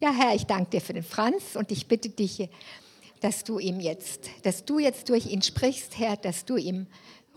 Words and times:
Ja, 0.00 0.12
Herr, 0.12 0.34
ich 0.34 0.44
danke 0.44 0.70
dir 0.70 0.80
für 0.80 0.92
den 0.92 1.04
Franz 1.04 1.56
und 1.56 1.70
ich 1.70 1.86
bitte 1.86 2.08
dich, 2.08 2.48
dass 3.20 3.44
du 3.44 3.58
ihm 3.58 3.80
jetzt, 3.80 4.28
dass 4.42 4.64
du 4.64 4.78
jetzt 4.78 5.08
durch 5.08 5.26
ihn 5.26 5.40
sprichst, 5.40 5.98
Herr, 5.98 6.16
dass 6.16 6.44
du 6.44 6.56
ihm 6.56 6.86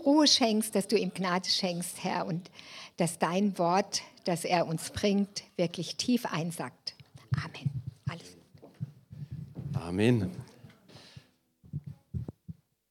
Ruhe 0.05 0.27
schenkst, 0.27 0.75
dass 0.75 0.87
du 0.87 0.97
ihm 0.97 1.13
Gnade 1.13 1.49
schenkst, 1.49 2.03
Herr, 2.03 2.25
und 2.25 2.49
dass 2.97 3.19
dein 3.19 3.57
Wort, 3.57 4.01
das 4.25 4.43
er 4.43 4.67
uns 4.67 4.89
bringt, 4.89 5.43
wirklich 5.55 5.95
tief 5.95 6.25
einsackt. 6.25 6.95
Amen. 7.43 7.69
Alles. 8.09 8.37
Amen. 9.73 10.31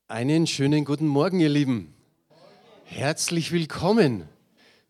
Einen 0.09 0.47
schönen 0.47 0.85
guten 0.85 1.07
Morgen, 1.07 1.41
ihr 1.41 1.49
Lieben. 1.49 1.93
Herzlich 2.85 3.51
willkommen. 3.51 4.29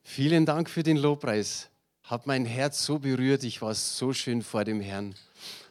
Vielen 0.03 0.47
Dank 0.47 0.69
für 0.69 0.83
den 0.83 0.97
Lobpreis. 0.97 1.71
Hat 2.07 2.27
mein 2.27 2.47
Herz 2.47 2.85
so 2.85 2.99
berührt. 2.99 3.45
Ich 3.45 3.61
war 3.63 3.75
so 3.75 4.13
schön 4.13 4.43
vor 4.43 4.65
dem 4.65 4.81
Herrn. 4.81 5.15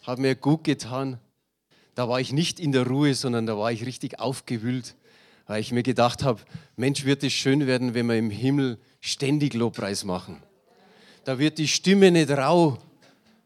Hat 0.04 0.20
mir 0.20 0.36
gut 0.36 0.64
getan. 0.64 1.20
Da 1.96 2.08
war 2.08 2.20
ich 2.20 2.32
nicht 2.32 2.60
in 2.60 2.72
der 2.72 2.86
Ruhe, 2.86 3.14
sondern 3.16 3.46
da 3.46 3.58
war 3.58 3.72
ich 3.72 3.86
richtig 3.86 4.20
aufgewühlt, 4.20 4.96
weil 5.48 5.62
ich 5.62 5.72
mir 5.72 5.82
gedacht 5.82 6.24
habe, 6.24 6.42
Mensch, 6.76 7.06
wird 7.06 7.24
es 7.24 7.34
schön 7.34 7.66
werden, 7.66 7.94
wenn 7.94 8.06
wir 8.06 8.18
im 8.18 8.30
Himmel 8.30 8.78
ständig 9.00 9.54
Lobpreis 9.54 10.04
machen. 10.04 10.44
Da 11.24 11.40
wird 11.40 11.58
die 11.58 11.68
Stimme 11.68 12.12
nicht 12.12 12.30
rau, 12.30 12.78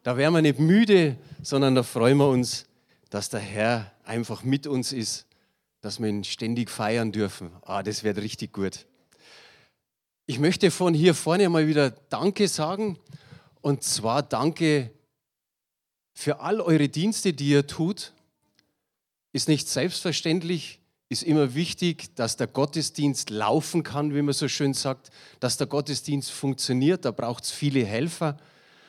da 0.04 0.18
werden 0.18 0.34
wir 0.34 0.41
nicht 0.41 0.60
müde, 0.60 1.16
sondern 1.41 1.76
da 1.76 1.84
freuen 1.84 2.18
wir 2.18 2.27
uns, 2.27 2.66
dass 3.10 3.30
der 3.30 3.40
Herr 3.40 3.91
einfach 4.04 4.44
mit 4.44 4.68
uns 4.68 4.91
ist 4.91 5.27
dass 5.82 5.99
wir 5.99 6.10
ihn 6.10 6.24
ständig 6.24 6.70
feiern 6.70 7.12
dürfen. 7.12 7.52
Ah, 7.62 7.84
das 7.84 8.04
wird 8.04 8.18
richtig 8.18 8.54
gut. 8.54 8.85
Ich 10.30 10.38
möchte 10.38 10.70
von 10.70 10.94
hier 10.94 11.16
vorne 11.16 11.50
mal 11.50 11.66
wieder 11.66 11.90
Danke 11.90 12.48
sagen. 12.48 13.00
Und 13.62 13.82
zwar 13.82 14.22
Danke 14.22 14.92
für 16.14 16.40
all 16.40 16.62
eure 16.62 16.88
Dienste, 16.88 17.34
die 17.34 17.49
ihr 17.49 17.66
tut. 17.66 18.13
Ist 19.34 19.48
nicht 19.48 19.68
selbstverständlich, 19.68 20.82
ist 21.10 21.24
immer 21.24 21.55
wichtig, 21.55 22.16
dass 22.16 22.38
der 22.38 22.46
Gottesdienst 22.46 23.32
laufen 23.32 23.82
kann, 23.82 24.13
wie 24.13 24.21
man 24.21 24.36
so 24.36 24.48
schön 24.48 24.76
sagt, 24.76 25.10
dass 25.40 25.58
der 25.58 25.66
Gottesdienst 25.66 26.30
funktioniert. 26.30 27.05
Da 27.05 27.10
braucht 27.10 27.46
es 27.46 27.52
viele 27.52 27.84
Helfer. 27.84 28.38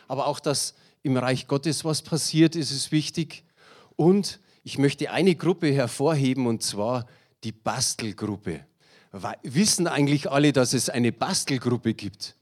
Aber 0.08 0.26
auch, 0.26 0.40
dass 0.40 0.74
im 1.02 1.16
Reich 1.16 1.46
Gottes 1.46 1.86
was 1.86 2.02
passiert, 2.02 2.54
ist 2.54 2.70
es 2.70 2.92
wichtig. 2.92 3.44
Und 3.96 4.40
ich 4.62 4.76
möchte 4.76 5.10
eine 5.10 5.34
Gruppe 5.34 5.72
hervorheben 5.72 6.46
und 6.46 6.62
zwar 6.62 7.06
die 7.44 7.52
Bastelgruppe. 7.52 8.66
Wissen 9.12 9.86
eigentlich 9.86 10.30
alle, 10.30 10.52
dass 10.52 10.72
es 10.72 10.88
eine 10.88 11.12
Bastelgruppe 11.12 11.94
gibt? 11.94 12.36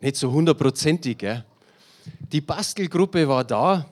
Nicht 0.00 0.16
so 0.16 0.32
hundertprozentig, 0.32 1.18
gell? 1.18 1.44
Die 2.32 2.40
Bastelgruppe 2.40 3.28
war 3.28 3.44
da 3.44 3.90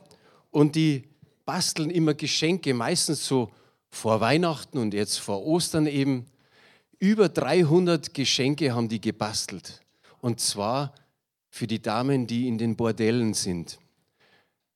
und 0.50 0.74
die 0.74 1.04
basteln 1.44 1.90
immer 1.90 2.14
Geschenke, 2.14 2.74
meistens 2.74 3.26
so 3.26 3.50
vor 3.90 4.20
Weihnachten 4.20 4.78
und 4.78 4.94
jetzt 4.94 5.18
vor 5.18 5.44
Ostern 5.44 5.86
eben. 5.86 6.26
Über 6.98 7.28
300 7.28 8.14
Geschenke 8.14 8.74
haben 8.74 8.88
die 8.88 9.00
gebastelt. 9.00 9.80
Und 10.20 10.40
zwar 10.40 10.94
für 11.50 11.66
die 11.66 11.80
Damen, 11.80 12.26
die 12.26 12.48
in 12.48 12.58
den 12.58 12.76
Bordellen 12.76 13.34
sind. 13.34 13.78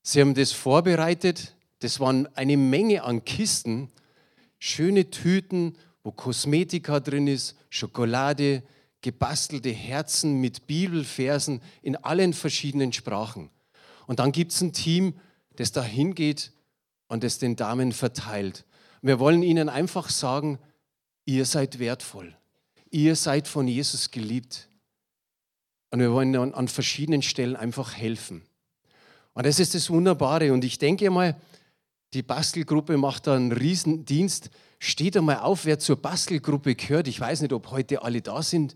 Sie 0.02 0.20
haben 0.20 0.34
das 0.34 0.52
vorbereitet. 0.52 1.54
Das 1.80 2.00
waren 2.00 2.28
eine 2.34 2.56
Menge 2.56 3.02
an 3.02 3.24
Kisten, 3.24 3.90
schöne 4.58 5.10
Tüten, 5.10 5.76
wo 6.02 6.12
Kosmetika 6.12 7.00
drin 7.00 7.26
ist, 7.26 7.56
Schokolade, 7.70 8.62
gebastelte 9.00 9.70
Herzen 9.70 10.40
mit 10.40 10.66
Bibelversen 10.66 11.60
in 11.82 11.96
allen 11.96 12.32
verschiedenen 12.32 12.92
Sprachen. 12.92 13.50
Und 14.06 14.18
dann 14.18 14.32
gibt 14.32 14.52
es 14.52 14.60
ein 14.60 14.72
Team, 14.72 15.14
das 15.56 15.72
da 15.72 15.82
hingeht 15.82 16.52
und 17.08 17.24
das 17.24 17.38
den 17.38 17.56
Damen 17.56 17.92
verteilt. 17.92 18.64
Wir 19.02 19.18
wollen 19.18 19.42
ihnen 19.42 19.68
einfach 19.68 20.10
sagen, 20.10 20.58
ihr 21.24 21.44
seid 21.44 21.78
wertvoll. 21.78 22.34
Ihr 22.90 23.16
seid 23.16 23.46
von 23.46 23.68
Jesus 23.68 24.10
geliebt. 24.10 24.68
Und 25.90 26.00
wir 26.00 26.12
wollen 26.12 26.34
an 26.36 26.68
verschiedenen 26.68 27.22
Stellen 27.22 27.56
einfach 27.56 27.94
helfen. 27.94 28.42
Und 29.34 29.46
das 29.46 29.60
ist 29.60 29.74
das 29.74 29.90
Wunderbare. 29.90 30.52
Und 30.52 30.64
ich 30.64 30.78
denke 30.78 31.10
mal, 31.10 31.36
die 32.14 32.22
Bastelgruppe 32.22 32.96
macht 32.96 33.26
da 33.26 33.34
einen 33.34 33.52
Riesendienst. 33.52 34.50
Steht 34.78 35.16
einmal 35.16 35.40
auf, 35.40 35.64
wer 35.64 35.78
zur 35.78 35.96
Bastelgruppe 35.96 36.74
gehört. 36.74 37.08
Ich 37.08 37.20
weiß 37.20 37.42
nicht, 37.42 37.52
ob 37.52 37.70
heute 37.70 38.02
alle 38.02 38.22
da 38.22 38.42
sind. 38.42 38.74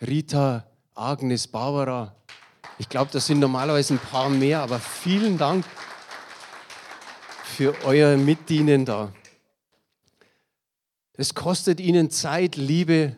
Rita, 0.00 0.66
Agnes, 0.94 1.46
Barbara. 1.46 2.14
Ich 2.78 2.88
glaube, 2.88 3.10
das 3.12 3.26
sind 3.26 3.40
normalerweise 3.40 3.94
ein 3.94 3.98
paar 3.98 4.28
mehr, 4.28 4.60
aber 4.60 4.80
vielen 4.80 5.38
Dank 5.38 5.64
für 7.44 7.74
euer 7.84 8.16
Mitdienen 8.16 8.84
da. 8.84 9.12
Es 11.12 11.34
kostet 11.34 11.80
ihnen 11.80 12.10
Zeit, 12.10 12.56
Liebe, 12.56 13.16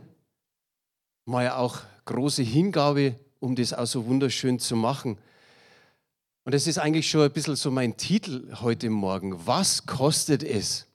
mal 1.25 1.51
auch 1.51 1.81
große 2.05 2.43
Hingabe, 2.43 3.19
um 3.39 3.55
das 3.55 3.73
auch 3.73 3.87
so 3.87 4.07
wunderschön 4.07 4.59
zu 4.59 4.75
machen. 4.75 5.19
Und 6.45 6.55
das 6.55 6.67
ist 6.67 6.79
eigentlich 6.79 7.09
schon 7.09 7.23
ein 7.23 7.33
bisschen 7.33 7.55
so 7.55 7.71
mein 7.71 7.97
Titel 7.97 8.53
heute 8.61 8.91
Morgen. 8.91 9.47
Was 9.47 9.87
kostet 9.87 10.43
es? 10.43 10.87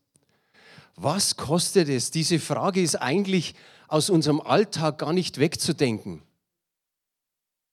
Was 0.96 1.38
kostet 1.38 1.88
es? 1.88 2.12
Diese 2.12 2.40
Frage 2.40 2.82
ist 2.82 2.96
eigentlich 2.96 3.56
aus 3.88 4.10
unserem 4.10 4.42
Alltag 4.42 4.98
gar 4.98 5.14
nicht 5.14 5.38
wegzudenken. 5.38 6.22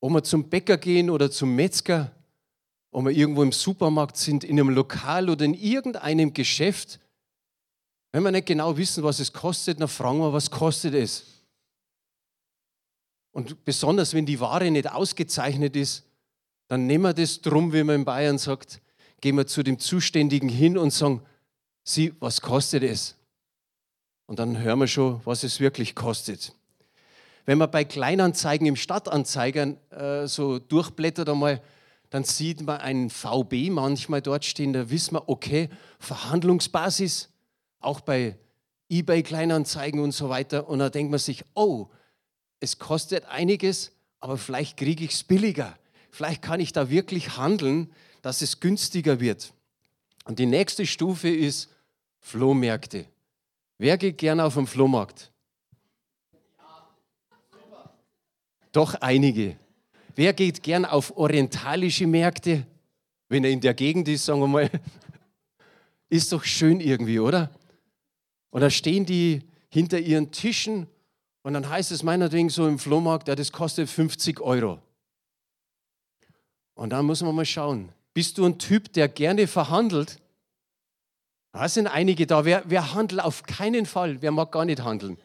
Ob 0.01 0.13
wir 0.13 0.23
zum 0.23 0.49
Bäcker 0.51 0.77
gehen 0.77 1.11
oder 1.11 1.31
zum 1.31 1.57
Metzger, 1.57 2.13
ob 2.93 3.07
wir 3.07 3.11
irgendwo 3.11 3.43
im 3.43 3.51
Supermarkt 3.51 4.19
sind, 4.19 4.45
in 4.45 4.61
einem 4.61 4.69
Lokal 4.69 5.29
oder 5.29 5.45
in 5.45 5.55
irgendeinem 5.55 6.33
Geschäft, 6.33 7.01
wenn 8.13 8.23
wir 8.23 8.31
nicht 8.31 8.47
genau 8.47 8.77
wissen, 8.77 9.03
was 9.03 9.19
es 9.19 9.33
kostet, 9.33 9.81
dann 9.81 9.89
fragen 9.89 10.19
wir, 10.21 10.33
was 10.33 10.49
kostet 10.49 10.95
es? 10.95 11.25
Und 13.33 13.65
besonders, 13.65 14.15
wenn 14.15 14.27
die 14.27 14.39
Ware 14.39 14.71
nicht 14.71 14.89
ausgezeichnet 14.89 15.75
ist, 15.75 16.04
dann 16.69 16.87
nehmen 16.87 17.05
wir 17.05 17.15
das 17.15 17.41
drum, 17.41 17.73
wie 17.73 17.85
man 17.85 17.97
in 17.97 18.05
Bayern 18.05 18.39
sagt, 18.39 18.81
gehen 19.21 19.37
wir 19.37 19.47
zu 19.47 19.63
dem 19.63 19.79
Zuständigen 19.79 20.49
hin 20.49 20.79
und 20.79 20.93
sagen, 20.93 21.23
Sie, 21.87 22.15
was 22.19 22.41
kostet 22.41 22.83
es? 22.83 23.15
Und 24.27 24.39
dann 24.39 24.59
hören 24.59 24.79
wir 24.79 24.87
schon, 24.87 25.21
was 25.25 25.45
es 25.45 25.61
wirklich 25.61 25.95
kostet. 25.95 26.55
Wenn 27.45 27.59
man 27.59 27.71
bei 27.71 27.85
Kleinanzeigen 27.85 28.67
im 28.67 28.77
Stadtanzeiger 28.77 29.77
äh, 29.91 30.27
so 30.27 30.59
durchblättert 30.59 31.29
einmal, 31.29 31.61
dann 32.09 32.25
sieht 32.25 32.63
man 32.63 32.81
einen 32.81 33.11
VB 33.11 33.71
manchmal 33.71 34.23
dort 34.23 34.47
stehen, 34.47 34.73
da 34.73 34.89
wissen 34.89 35.17
wir, 35.17 35.29
okay, 35.29 35.69
Verhandlungsbasis, 35.99 37.29
auch 37.81 38.01
bei 38.01 38.39
eBay 38.89 39.23
Kleinanzeigen 39.23 40.01
und 40.01 40.13
so 40.13 40.31
weiter. 40.31 40.69
Und 40.69 40.79
da 40.79 40.89
denkt 40.89 41.11
man 41.11 41.21
sich, 41.21 41.45
oh, 41.55 41.89
es 42.61 42.79
kostet 42.79 43.27
einiges, 43.27 43.93
aber 44.21 44.39
vielleicht 44.39 44.79
kriege 44.79 45.05
ich 45.05 45.13
es 45.13 45.23
billiger 45.23 45.77
vielleicht 46.15 46.43
kann 46.43 46.61
ich 46.61 46.73
da 46.73 46.91
wirklich 46.91 47.37
handeln, 47.37 47.93
dass 48.23 48.41
es 48.41 48.61
günstiger 48.61 49.19
wird. 49.19 49.53
Und 50.25 50.39
die 50.39 50.47
nächste 50.47 50.87
Stufe 50.87 51.29
ist 51.29 51.69
Flohmärkte. 52.21 53.07
Wer 53.79 53.99
geht 53.99 54.19
gerne 54.19 54.45
auf 54.45 54.55
den 54.55 54.67
Flohmarkt? 54.67 55.33
Doch 58.71 58.95
einige. 58.95 59.57
Wer 60.15 60.33
geht 60.33 60.63
gern 60.63 60.85
auf 60.85 61.17
orientalische 61.17 62.07
Märkte? 62.07 62.67
Wenn 63.29 63.45
er 63.45 63.51
in 63.51 63.61
der 63.61 63.75
Gegend 63.75 64.07
ist, 64.09 64.25
sagen 64.25 64.41
wir 64.41 64.47
mal, 64.47 64.71
ist 66.09 66.33
doch 66.33 66.45
schön 66.45 66.81
irgendwie, 66.81 67.19
oder? 67.19 67.51
Und 68.51 68.61
da 68.61 68.71
stehen 68.71 69.05
die 69.05 69.43
hinter 69.69 69.99
ihren 69.99 70.31
Tischen 70.31 70.87
und 71.43 71.55
dann 71.55 71.69
heißt 71.69 71.91
es 71.91 72.05
meinetwegen 72.05 72.51
so 72.51 72.69
im 72.69 72.79
Flohmarkt, 72.79 73.27
ja, 73.27 73.35
das 73.35 73.51
kostet 73.51 73.89
50 73.89 74.41
Euro. 74.41 74.81
Und 76.75 76.91
dann 76.91 77.07
muss 77.07 77.23
man 77.23 77.35
mal 77.35 77.45
schauen, 77.45 77.91
bist 78.13 78.39
du 78.39 78.45
ein 78.45 78.59
Typ, 78.59 78.93
der 78.93 79.09
gerne 79.09 79.47
verhandelt? 79.47 80.21
Da 81.53 81.69
sind 81.69 81.87
einige 81.87 82.27
da. 82.27 82.45
Wer, 82.45 82.65
wer 82.67 82.95
handelt 82.95 83.23
auf 83.23 83.45
keinen 83.45 83.87
Fall? 83.87 84.21
Wer 84.23 84.33
mag 84.33 84.51
gar 84.51 84.65
nicht 84.65 84.83
handeln? 84.83 85.19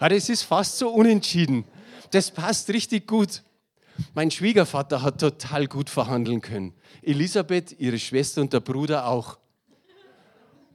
Ja, 0.00 0.08
das 0.08 0.28
ist 0.28 0.42
fast 0.42 0.78
so 0.78 0.90
unentschieden. 0.90 1.64
Das 2.10 2.30
passt 2.30 2.68
richtig 2.70 3.06
gut. 3.06 3.42
Mein 4.14 4.30
Schwiegervater 4.30 5.02
hat 5.02 5.20
total 5.20 5.66
gut 5.66 5.90
verhandeln 5.90 6.40
können. 6.40 6.74
Elisabeth, 7.02 7.78
ihre 7.78 7.98
Schwester 7.98 8.40
und 8.40 8.52
der 8.52 8.60
Bruder 8.60 9.06
auch. 9.06 9.38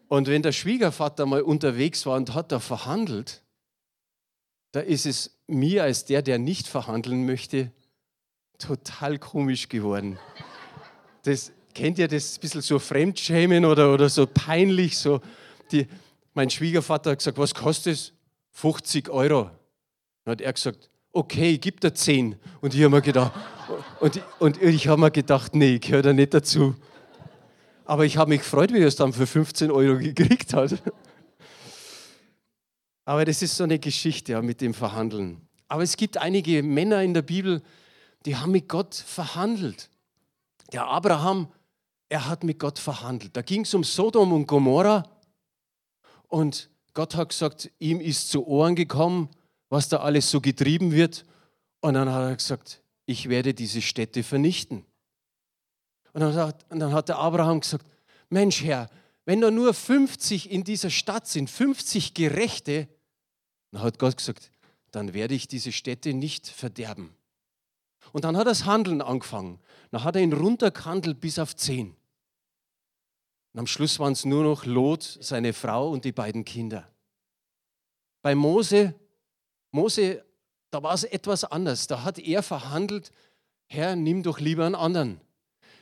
Und 0.07 0.27
wenn 0.27 0.41
der 0.41 0.51
Schwiegervater 0.51 1.25
mal 1.25 1.41
unterwegs 1.41 2.05
war 2.05 2.15
und 2.15 2.33
hat 2.33 2.51
da 2.51 2.59
verhandelt, 2.59 3.41
da 4.71 4.79
ist 4.79 5.05
es 5.05 5.39
mir 5.47 5.83
als 5.83 6.05
der, 6.05 6.21
der 6.21 6.39
nicht 6.39 6.67
verhandeln 6.67 7.25
möchte, 7.25 7.71
total 8.57 9.19
komisch 9.19 9.69
geworden. 9.69 10.17
Das, 11.23 11.51
kennt 11.73 11.99
ihr 11.99 12.07
das 12.07 12.37
ein 12.37 12.41
bisschen 12.41 12.61
so 12.61 12.79
Fremdschämen 12.79 13.65
oder, 13.65 13.93
oder 13.93 14.09
so 14.09 14.25
peinlich? 14.25 14.97
So 14.97 15.21
die, 15.71 15.87
mein 16.33 16.49
Schwiegervater 16.49 17.11
hat 17.11 17.19
gesagt, 17.19 17.37
was 17.37 17.53
kostet 17.53 17.93
es? 17.93 18.13
50 18.51 19.09
Euro. 19.09 19.51
Dann 20.23 20.31
hat 20.31 20.41
er 20.41 20.51
gesagt, 20.51 20.89
okay, 21.11 21.57
gib 21.57 21.79
dir 21.81 21.93
zehn. 21.93 22.35
Und 22.61 22.73
ich 22.73 22.81
habe 22.81 22.95
mir 22.95 23.01
gedacht, 23.01 23.31
und, 23.99 24.21
und 24.39 24.61
ich 24.61 24.87
habe 24.87 24.99
mir 24.99 25.11
gedacht, 25.11 25.53
nee, 25.55 25.75
ich 25.75 25.81
gehöre 25.81 26.01
da 26.01 26.13
nicht 26.13 26.33
dazu. 26.33 26.75
Aber 27.85 28.05
ich 28.05 28.17
habe 28.17 28.29
mich 28.29 28.41
gefreut, 28.41 28.73
wie 28.73 28.79
er 28.79 28.87
es 28.87 28.95
dann 28.95 29.13
für 29.13 29.27
15 29.27 29.71
Euro 29.71 29.97
gekriegt 29.99 30.53
hat. 30.53 30.81
Aber 33.05 33.23
das 33.23 33.41
ist 33.41 33.55
so 33.55 33.63
eine 33.63 33.79
Geschichte 33.79 34.33
ja, 34.33 34.41
mit 34.41 34.59
dem 34.59 34.73
Verhandeln. 34.73 35.47
Aber 35.69 35.83
es 35.83 35.95
gibt 35.95 36.17
einige 36.17 36.61
Männer 36.63 37.01
in 37.03 37.13
der 37.13 37.21
Bibel, 37.21 37.61
die 38.25 38.35
haben 38.35 38.51
mit 38.51 38.67
Gott 38.67 38.95
verhandelt. 38.95 39.89
Der 40.71 40.85
Abraham, 40.85 41.47
er 42.09 42.27
hat 42.27 42.43
mit 42.43 42.59
Gott 42.59 42.79
verhandelt. 42.79 43.35
Da 43.35 43.41
ging 43.41 43.61
es 43.61 43.73
um 43.73 43.83
Sodom 43.83 44.33
und 44.33 44.47
Gomorra 44.47 45.03
und 46.27 46.69
Gott 46.93 47.15
hat 47.15 47.29
gesagt, 47.29 47.71
ihm 47.79 47.99
ist 47.99 48.29
zu 48.29 48.45
Ohren 48.47 48.75
gekommen, 48.75 49.29
was 49.69 49.89
da 49.89 49.97
alles 49.97 50.29
so 50.29 50.41
getrieben 50.41 50.91
wird. 50.91 51.25
Und 51.79 51.93
dann 51.93 52.09
hat 52.09 52.23
er 52.23 52.35
gesagt, 52.35 52.81
ich 53.05 53.29
werde 53.29 53.53
diese 53.53 53.81
Städte 53.81 54.23
vernichten. 54.23 54.85
Und 56.13 56.21
dann 56.21 56.33
hat, 56.35 56.65
und 56.71 56.79
dann 56.79 56.93
hat 56.93 57.09
der 57.09 57.19
Abraham 57.19 57.59
gesagt, 57.59 57.85
Mensch 58.29 58.63
Herr, 58.63 58.89
wenn 59.25 59.41
da 59.41 59.51
nur 59.51 59.73
50 59.73 60.51
in 60.51 60.63
dieser 60.63 60.89
Stadt 60.89 61.27
sind, 61.27 61.49
50 61.49 62.13
Gerechte, 62.13 62.87
dann 63.71 63.83
hat 63.83 63.99
Gott 63.99 64.17
gesagt, 64.17 64.51
dann 64.91 65.13
werde 65.13 65.35
ich 65.35 65.47
diese 65.47 65.71
Städte 65.71 66.13
nicht 66.13 66.47
verderben. 66.47 67.13
Und 68.13 68.23
dann 68.23 68.35
hat 68.37 68.47
er 68.47 68.51
das 68.51 68.65
Handeln 68.65 69.01
angefangen. 69.01 69.59
Dann 69.91 70.03
hat 70.03 70.15
er 70.15 70.21
ihn 70.21 70.33
runtergehandelt 70.33 71.19
bis 71.19 71.39
auf 71.39 71.55
10. 71.55 71.95
Und 73.53 73.59
am 73.59 73.67
Schluss 73.67 73.99
waren 73.99 74.13
es 74.13 74.25
nur 74.25 74.43
noch 74.43 74.65
Lot, 74.65 75.17
seine 75.21 75.53
Frau 75.53 75.89
und 75.89 76.05
die 76.05 76.11
beiden 76.11 76.45
Kinder. 76.45 76.87
Bei 78.21 78.35
Mose, 78.35 78.93
Mose, 79.71 80.23
da 80.69 80.83
war 80.83 80.93
es 80.93 81.03
etwas 81.03 81.43
anders. 81.43 81.87
Da 81.87 82.03
hat 82.03 82.19
er 82.19 82.43
verhandelt, 82.43 83.11
Herr, 83.67 83.95
nimm 83.95 84.23
doch 84.23 84.39
lieber 84.39 84.65
einen 84.65 84.75
anderen. 84.75 85.21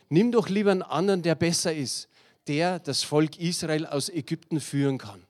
Nimm 0.09 0.31
doch 0.31 0.49
lieber 0.49 0.71
einen 0.71 0.83
anderen, 0.83 1.21
der 1.21 1.35
besser 1.35 1.73
ist, 1.73 2.07
der 2.47 2.79
das 2.79 3.03
Volk 3.03 3.37
Israel 3.39 3.85
aus 3.85 4.09
Ägypten 4.09 4.59
führen 4.59 4.97
kann. 4.97 5.25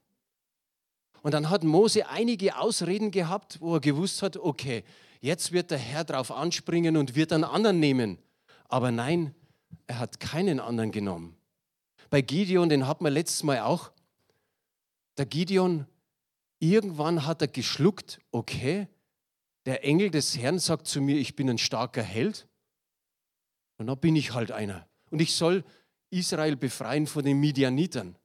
Und 1.22 1.34
dann 1.34 1.50
hat 1.50 1.64
Mose 1.64 2.08
einige 2.08 2.58
Ausreden 2.58 3.10
gehabt, 3.10 3.60
wo 3.60 3.76
er 3.76 3.80
gewusst 3.80 4.22
hat, 4.22 4.38
okay, 4.38 4.84
jetzt 5.25 5.51
wird 5.51 5.72
der 5.72 5.80
Herr 5.80 6.04
drauf 6.04 6.31
anspringen 6.31 6.98
und 6.98 7.16
wird 7.16 7.33
einen 7.33 7.44
anderen 7.44 7.80
nehmen. 7.80 8.19
Aber 8.69 8.92
nein, 8.92 9.33
er 9.88 10.00
hat 10.00 10.19
keinen 10.19 10.60
anderen 10.60 10.92
genommen. 10.92 11.36
Bei 12.12 12.22
Gideon, 12.22 12.69
den 12.69 12.88
hat 12.88 13.01
man 13.01 13.12
letztes 13.12 13.42
Mal 13.42 13.62
auch. 13.62 13.92
Der 15.18 15.25
Gideon, 15.25 15.88
irgendwann 16.60 17.25
hat 17.25 17.42
er 17.42 17.48
geschluckt, 17.48 18.19
okay, 18.31 18.88
der 19.66 19.83
Engel 19.83 20.12
des 20.12 20.38
Herrn 20.38 20.60
sagt 20.60 20.88
zu 20.88 21.01
mir, 21.01 21.18
ich 21.18 21.36
bin 21.36 21.50
ein 21.50 21.57
starker 21.57 22.04
Held. 22.04 22.48
Und 23.77 23.88
dann 23.88 24.00
bin 24.00 24.16
ich 24.16 24.33
halt 24.33 24.51
einer. 24.51 24.88
Und 25.10 25.22
ich 25.22 25.33
soll 25.33 25.63
Israel 26.12 26.56
befreien 26.56 27.07
von 27.07 27.25
den 27.25 27.39
Midianitern. 27.39 28.16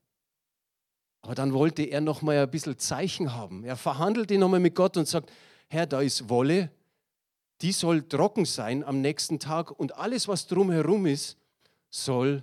Aber 1.22 1.34
dann 1.34 1.54
wollte 1.54 1.82
er 1.82 2.02
noch 2.02 2.20
mal 2.20 2.36
ein 2.36 2.50
bisschen 2.50 2.78
Zeichen 2.78 3.32
haben. 3.32 3.64
Er 3.64 3.76
verhandelte 3.76 4.36
nochmal 4.36 4.60
mit 4.60 4.74
Gott 4.74 4.96
und 4.98 5.08
sagt, 5.08 5.32
Herr, 5.68 5.86
da 5.86 6.00
ist 6.00 6.28
Wolle, 6.28 6.70
die 7.62 7.72
soll 7.72 8.02
trocken 8.02 8.44
sein 8.44 8.84
am 8.84 9.00
nächsten 9.00 9.38
Tag 9.38 9.70
und 9.70 9.96
alles, 9.96 10.28
was 10.28 10.46
drumherum 10.46 11.06
ist, 11.06 11.36
soll 11.90 12.42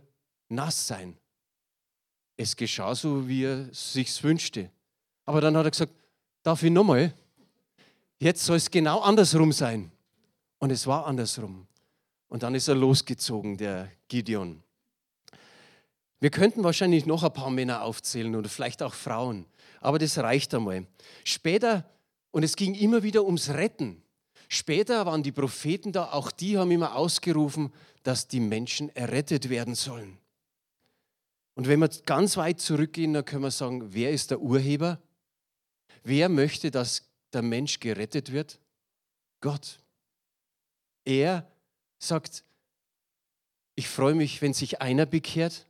nass 0.49 0.87
sein. 0.87 1.17
Es 2.35 2.55
geschah 2.55 2.93
so, 2.93 3.27
wie 3.27 3.45
er 3.45 3.73
sich 3.73 4.23
wünschte. 4.23 4.69
Aber 5.25 5.41
dann 5.41 5.57
hat 5.57 5.65
er 5.65 5.71
gesagt, 5.71 5.93
darf 6.43 6.61
ich 6.61 6.71
nochmal? 6.71 7.13
Jetzt 8.19 8.45
soll 8.45 8.57
es 8.57 8.69
genau 8.69 8.99
andersrum 8.99 9.51
sein. 9.51 9.91
Und 10.59 10.71
es 10.71 10.85
war 10.87 11.05
andersrum. 11.05 11.67
Und 12.29 12.43
dann 12.43 12.55
ist 12.55 12.67
er 12.67 12.75
losgezogen, 12.75 13.57
der 13.57 13.91
Gideon. 14.07 14.61
Wir 16.19 16.31
könnten 16.31 16.63
wahrscheinlich 16.63 17.05
noch 17.05 17.23
ein 17.23 17.33
paar 17.33 17.51
Männer 17.51 17.83
aufzählen 17.83 18.35
oder 18.35 18.49
vielleicht 18.49 18.81
auch 18.81 18.93
Frauen, 18.93 19.45
aber 19.81 19.99
das 19.99 20.17
reicht 20.17 20.53
einmal. 20.53 20.87
Später, 21.23 21.85
und 22.31 22.43
es 22.43 22.55
ging 22.55 22.73
immer 22.73 23.03
wieder 23.03 23.23
ums 23.23 23.49
Retten. 23.49 24.01
Später 24.47 25.05
waren 25.05 25.23
die 25.23 25.31
Propheten 25.31 25.91
da, 25.91 26.11
auch 26.11 26.31
die 26.31 26.57
haben 26.57 26.71
immer 26.71 26.95
ausgerufen, 26.95 27.73
dass 28.03 28.27
die 28.27 28.39
Menschen 28.39 28.95
errettet 28.95 29.49
werden 29.49 29.75
sollen. 29.75 30.17
Und 31.55 31.67
wenn 31.67 31.79
wir 31.79 31.89
ganz 32.05 32.37
weit 32.37 32.61
zurückgehen, 32.61 33.13
dann 33.13 33.25
können 33.25 33.43
wir 33.43 33.51
sagen, 33.51 33.93
wer 33.93 34.11
ist 34.11 34.31
der 34.31 34.39
Urheber? 34.39 35.01
Wer 36.03 36.29
möchte, 36.29 36.71
dass 36.71 37.09
der 37.33 37.41
Mensch 37.41 37.79
gerettet 37.79 38.31
wird? 38.31 38.59
Gott. 39.41 39.79
Er 41.03 41.51
sagt, 41.99 42.43
ich 43.75 43.87
freue 43.87 44.15
mich, 44.15 44.41
wenn 44.41 44.53
sich 44.53 44.81
einer 44.81 45.05
bekehrt 45.05 45.67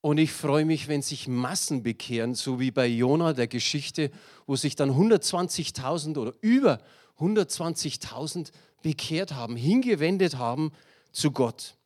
und 0.00 0.18
ich 0.18 0.32
freue 0.32 0.64
mich, 0.64 0.88
wenn 0.88 1.02
sich 1.02 1.26
Massen 1.26 1.82
bekehren, 1.82 2.34
so 2.34 2.60
wie 2.60 2.70
bei 2.70 2.86
Jona 2.86 3.32
der 3.32 3.48
Geschichte, 3.48 4.10
wo 4.46 4.56
sich 4.56 4.76
dann 4.76 4.90
120.000 4.90 6.18
oder 6.18 6.34
über 6.40 6.80
120.000 7.22 8.50
bekehrt 8.82 9.32
haben, 9.32 9.56
hingewendet 9.56 10.36
haben 10.36 10.72
zu 11.12 11.30
Gott. 11.30 11.76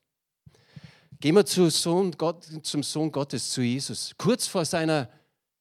Gehen 1.21 1.35
wir 1.35 1.47
zu 1.47 1.71
Sohn 1.71 2.13
Gott, 2.13 2.45
zum 2.63 2.83
Sohn 2.83 3.13
Gottes, 3.13 3.51
zu 3.51 3.63
Jesus. 3.63 4.15
Kurz 4.19 4.47
vor 4.47 4.65
seiner 4.65 5.09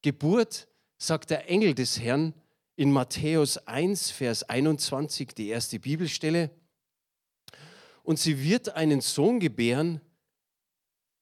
Geburt 0.02 0.68
sagt 0.98 1.30
der 1.30 1.50
Engel 1.50 1.74
des 1.74 2.00
Herrn 2.00 2.34
in 2.76 2.92
Matthäus 2.92 3.58
1, 3.58 4.12
Vers 4.12 4.44
21, 4.44 5.34
die 5.34 5.48
erste 5.48 5.80
Bibelstelle, 5.80 6.50
und 8.04 8.20
sie 8.20 8.44
wird 8.44 8.76
einen 8.76 9.02
Sohn 9.02 9.40
gebären, 9.40 10.00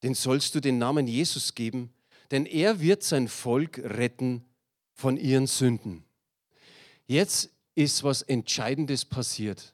den 0.03 0.15
sollst 0.15 0.53
du 0.53 0.59
den 0.59 0.77
Namen 0.79 1.07
Jesus 1.07 1.56
geben, 1.56 1.94
denn 2.31 2.45
er 2.45 2.81
wird 2.81 3.03
sein 3.03 3.29
Volk 3.29 3.77
retten 3.77 4.44
von 4.91 5.15
ihren 5.15 5.47
Sünden. 5.47 6.03
Jetzt 7.06 7.51
ist 7.75 8.03
was 8.03 8.21
Entscheidendes 8.21 9.05
passiert. 9.05 9.73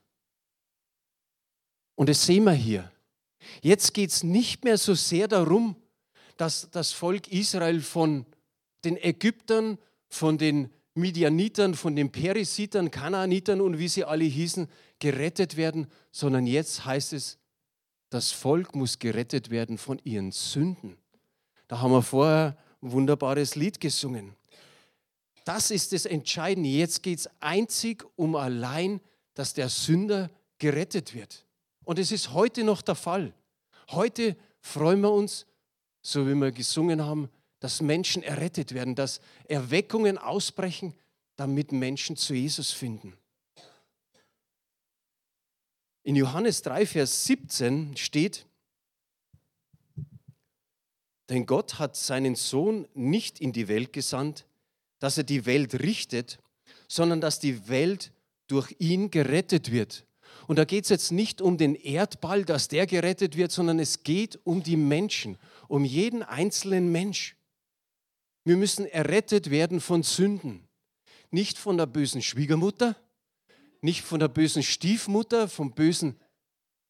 Und 1.95 2.09
das 2.09 2.25
sehen 2.25 2.45
wir 2.45 2.53
hier. 2.53 2.91
Jetzt 3.61 3.93
geht 3.93 4.09
es 4.09 4.23
nicht 4.23 4.63
mehr 4.63 4.77
so 4.77 4.93
sehr 4.93 5.27
darum, 5.27 5.75
dass 6.37 6.69
das 6.71 6.93
Volk 6.93 7.27
Israel 7.27 7.81
von 7.81 8.25
den 8.85 8.97
Ägyptern, 8.97 9.77
von 10.09 10.37
den 10.37 10.69
Midianitern, 10.93 11.75
von 11.75 11.95
den 11.95 12.11
Perisitern, 12.11 12.91
Kanaanitern 12.91 13.61
und 13.61 13.77
wie 13.79 13.87
sie 13.87 14.05
alle 14.05 14.23
hießen, 14.23 14.67
gerettet 14.99 15.57
werden, 15.57 15.87
sondern 16.11 16.47
jetzt 16.47 16.85
heißt 16.85 17.13
es, 17.13 17.37
das 18.09 18.31
Volk 18.31 18.75
muss 18.75 18.99
gerettet 18.99 19.49
werden 19.49 19.77
von 19.77 19.99
ihren 20.03 20.31
Sünden. 20.31 20.97
Da 21.67 21.79
haben 21.79 21.91
wir 21.91 22.01
vorher 22.01 22.57
ein 22.81 22.91
wunderbares 22.91 23.55
Lied 23.55 23.79
gesungen. 23.79 24.35
Das 25.49 25.71
ist 25.71 25.93
das 25.93 26.05
Entscheidende. 26.05 26.69
Jetzt 26.69 27.01
geht 27.01 27.17
es 27.17 27.29
einzig 27.39 28.05
um 28.15 28.35
allein, 28.35 29.01
dass 29.33 29.55
der 29.55 29.67
Sünder 29.67 30.29
gerettet 30.59 31.15
wird. 31.15 31.43
Und 31.83 31.97
es 31.97 32.11
ist 32.11 32.33
heute 32.33 32.63
noch 32.63 32.83
der 32.83 32.93
Fall. 32.93 33.33
Heute 33.89 34.37
freuen 34.61 35.01
wir 35.01 35.11
uns, 35.11 35.47
so 36.03 36.27
wie 36.27 36.35
wir 36.35 36.51
gesungen 36.51 37.03
haben, 37.03 37.31
dass 37.61 37.81
Menschen 37.81 38.21
errettet 38.21 38.75
werden, 38.75 38.93
dass 38.93 39.21
Erweckungen 39.45 40.19
ausbrechen, 40.19 40.93
damit 41.35 41.71
Menschen 41.71 42.15
zu 42.15 42.35
Jesus 42.35 42.69
finden. 42.69 43.17
In 46.03 46.15
Johannes 46.15 46.61
3, 46.61 46.85
Vers 46.85 47.25
17 47.25 47.97
steht, 47.97 48.45
denn 51.29 51.47
Gott 51.47 51.79
hat 51.79 51.95
seinen 51.95 52.35
Sohn 52.35 52.87
nicht 52.93 53.41
in 53.41 53.51
die 53.51 53.67
Welt 53.67 53.93
gesandt, 53.93 54.45
dass 54.99 55.17
er 55.17 55.23
die 55.23 55.45
Welt 55.45 55.81
richtet, 55.81 56.39
sondern 56.87 57.21
dass 57.21 57.39
die 57.39 57.67
Welt 57.69 58.11
durch 58.47 58.75
ihn 58.79 59.11
gerettet 59.11 59.71
wird. 59.71 60.05
Und 60.47 60.57
da 60.57 60.65
geht 60.65 60.85
es 60.85 60.89
jetzt 60.89 61.11
nicht 61.11 61.41
um 61.41 61.57
den 61.57 61.75
Erdball, 61.75 62.43
dass 62.43 62.67
der 62.67 62.87
gerettet 62.87 63.37
wird, 63.37 63.51
sondern 63.51 63.79
es 63.79 64.03
geht 64.03 64.39
um 64.43 64.63
die 64.63 64.77
Menschen, 64.77 65.37
um 65.67 65.85
jeden 65.85 66.23
einzelnen 66.23 66.91
Mensch. 66.91 67.35
Wir 68.43 68.57
müssen 68.57 68.85
errettet 68.85 69.51
werden 69.51 69.79
von 69.79 70.03
Sünden. 70.03 70.67
Nicht 71.31 71.59
von 71.59 71.77
der 71.77 71.85
bösen 71.85 72.23
Schwiegermutter, 72.23 72.95
nicht 73.81 74.01
von 74.01 74.19
der 74.19 74.27
bösen 74.27 74.63
Stiefmutter, 74.63 75.47
vom 75.47 75.73
bösen 75.73 76.19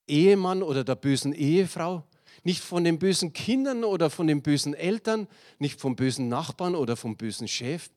Ehemann 0.07 0.63
oder 0.63 0.85
der 0.85 0.95
bösen 0.95 1.33
Ehefrau, 1.33 2.07
nicht 2.43 2.61
von 2.61 2.83
den 2.83 2.99
bösen 2.99 3.33
Kindern 3.33 3.83
oder 3.83 4.09
von 4.09 4.27
den 4.27 4.41
bösen 4.41 4.73
Eltern, 4.73 5.27
nicht 5.59 5.79
vom 5.79 5.95
bösen 5.95 6.29
Nachbarn 6.29 6.75
oder 6.75 6.95
vom 6.95 7.17
bösen 7.17 7.47
Chef, 7.47 7.89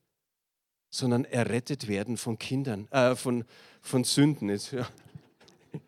sondern 0.93 1.25
errettet 1.25 1.89
werden 1.89 2.19
von 2.19 2.39
Kindern, 2.39 2.87
äh, 2.93 3.17
von, 3.17 3.45
von 3.81 4.05
Sünden. 4.05 4.51
Ja. 4.51 4.87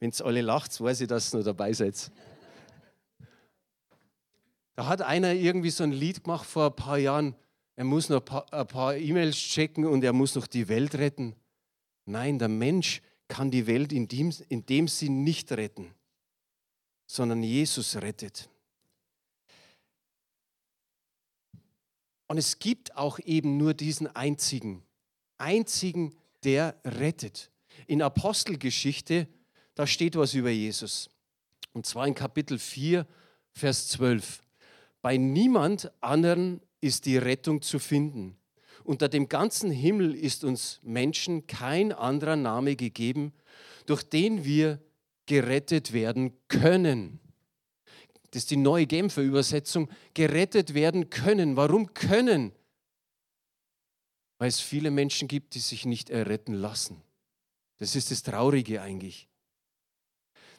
Wenn 0.00 0.10
es 0.10 0.22
alle 0.22 0.40
lacht, 0.40 0.80
weiß 0.80 1.02
ich, 1.02 1.06
dass 1.06 1.32
ihr 1.32 1.38
noch 1.38 1.44
dabei 1.44 1.72
seid. 1.74 2.10
Da 4.74 4.86
hat 4.86 5.02
einer 5.02 5.34
irgendwie 5.34 5.70
so 5.70 5.84
ein 5.84 5.92
Lied 5.92 6.24
gemacht 6.24 6.46
vor 6.46 6.66
ein 6.66 6.76
paar 6.76 6.96
Jahren. 6.96 7.36
Er 7.76 7.84
muss 7.84 8.08
noch 8.08 8.22
ein 8.50 8.66
paar 8.66 8.96
E-Mails 8.96 9.36
checken 9.36 9.86
und 9.86 10.02
er 10.02 10.14
muss 10.14 10.34
noch 10.34 10.46
die 10.46 10.68
Welt 10.68 10.94
retten. 10.94 11.36
Nein, 12.06 12.38
der 12.38 12.48
Mensch 12.48 13.02
kann 13.28 13.50
die 13.50 13.66
Welt 13.66 13.92
in 13.92 14.08
dem, 14.08 14.32
in 14.48 14.64
dem 14.64 14.88
Sinn 14.88 15.24
nicht 15.24 15.52
retten, 15.52 15.94
sondern 17.06 17.42
Jesus 17.42 17.96
rettet. 17.96 18.48
Und 22.32 22.38
es 22.38 22.58
gibt 22.58 22.96
auch 22.96 23.18
eben 23.18 23.58
nur 23.58 23.74
diesen 23.74 24.06
einzigen, 24.06 24.82
einzigen, 25.36 26.14
der 26.44 26.80
rettet. 26.82 27.50
In 27.86 28.00
Apostelgeschichte, 28.00 29.28
da 29.74 29.86
steht 29.86 30.16
was 30.16 30.32
über 30.32 30.48
Jesus. 30.48 31.10
Und 31.74 31.84
zwar 31.84 32.06
in 32.06 32.14
Kapitel 32.14 32.58
4, 32.58 33.06
Vers 33.50 33.88
12. 33.88 34.40
Bei 35.02 35.18
niemand 35.18 35.92
anderen 36.00 36.62
ist 36.80 37.04
die 37.04 37.18
Rettung 37.18 37.60
zu 37.60 37.78
finden. 37.78 38.38
Unter 38.82 39.10
dem 39.10 39.28
ganzen 39.28 39.70
Himmel 39.70 40.14
ist 40.14 40.42
uns 40.42 40.80
Menschen 40.82 41.46
kein 41.46 41.92
anderer 41.92 42.36
Name 42.36 42.76
gegeben, 42.76 43.34
durch 43.84 44.04
den 44.04 44.42
wir 44.42 44.80
gerettet 45.26 45.92
werden 45.92 46.32
können 46.48 47.20
das 48.32 48.44
ist 48.44 48.50
die 48.50 48.56
neue 48.56 48.86
Genfer 48.86 49.20
Übersetzung, 49.20 49.90
gerettet 50.14 50.72
werden 50.72 51.10
können. 51.10 51.56
Warum 51.56 51.92
können? 51.92 52.52
Weil 54.38 54.48
es 54.48 54.58
viele 54.58 54.90
Menschen 54.90 55.28
gibt, 55.28 55.54
die 55.54 55.60
sich 55.60 55.84
nicht 55.84 56.08
erretten 56.08 56.54
lassen. 56.54 57.02
Das 57.76 57.94
ist 57.94 58.10
das 58.10 58.22
Traurige 58.22 58.80
eigentlich. 58.80 59.28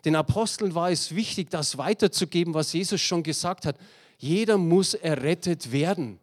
Den 0.06 0.16
Aposteln 0.16 0.76
war 0.76 0.92
es 0.92 1.16
wichtig, 1.16 1.50
das 1.50 1.78
weiterzugeben, 1.78 2.54
was 2.54 2.74
Jesus 2.74 3.02
schon 3.02 3.24
gesagt 3.24 3.66
hat. 3.66 3.78
Jeder 4.20 4.60
muss 4.60 4.94
errettet 4.94 5.72
werden. 5.72 6.20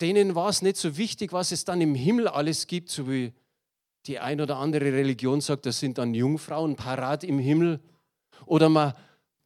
Denen 0.00 0.34
war 0.34 0.48
es 0.48 0.62
nicht 0.62 0.76
so 0.76 0.96
wichtig, 0.96 1.32
was 1.32 1.52
es 1.52 1.66
dann 1.66 1.82
im 1.82 1.94
Himmel 1.94 2.28
alles 2.28 2.66
gibt, 2.66 2.88
so 2.88 3.10
wie 3.10 3.34
die 4.06 4.20
ein 4.20 4.40
oder 4.40 4.56
andere 4.56 4.86
Religion 4.86 5.42
sagt, 5.42 5.66
das 5.66 5.80
sind 5.80 5.98
dann 5.98 6.14
Jungfrauen 6.14 6.76
parat 6.76 7.24
im 7.24 7.38
Himmel. 7.38 7.80
Oder 8.46 8.70
man 8.70 8.94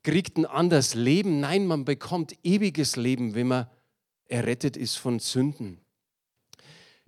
kriegt 0.03 0.37
ein 0.37 0.47
anderes 0.47 0.95
Leben. 0.95 1.41
Nein, 1.41 1.67
man 1.67 1.85
bekommt 1.85 2.37
ewiges 2.43 2.97
Leben, 2.97 3.35
wenn 3.35 3.49
man 3.49 3.67
errettet 4.27 4.77
ist 4.77 4.97
von 4.97 5.19
Sünden. 5.19 5.79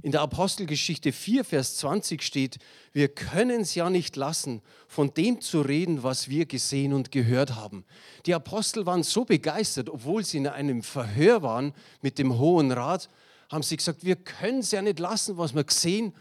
In 0.03 0.13
der 0.13 0.21
Apostelgeschichte 0.21 1.13
4, 1.13 1.45
Vers 1.45 1.79
20 1.79 2.23
steht, 2.23 2.59
wir 2.93 3.09
können 3.09 3.63
es 3.63 3.75
ja 3.75 3.89
nicht 3.89 4.17
lassen, 4.17 4.61
von 4.87 5.15
dem 5.15 5.41
zu 5.41 5.63
reden, 5.63 6.03
was 6.03 6.29
wir 6.29 6.45
gesehen 6.45 6.93
und 6.93 7.11
gehört 7.11 7.55
haben. 7.55 7.87
Die 8.27 8.35
Apostel 8.35 8.85
waren 8.85 9.03
so 9.03 9.25
begeistert, 9.25 9.89
obwohl 9.89 10.23
sie 10.23 10.37
in 10.37 10.47
einem 10.47 10.83
Verhör 10.83 11.43
waren 11.43 11.73
mit 12.03 12.19
dem 12.19 12.39
Hohen 12.39 12.71
Rat, 12.71 13.09
haben 13.51 13.63
sie 13.63 13.79
gesagt, 13.79 14.05
wir 14.05 14.17
können 14.17 14.59
es 14.59 14.73
ja 14.73 14.83
nicht 14.83 14.99
lassen, 14.99 15.39
was 15.39 15.55
wir 15.55 15.65
gesehen 15.65 16.13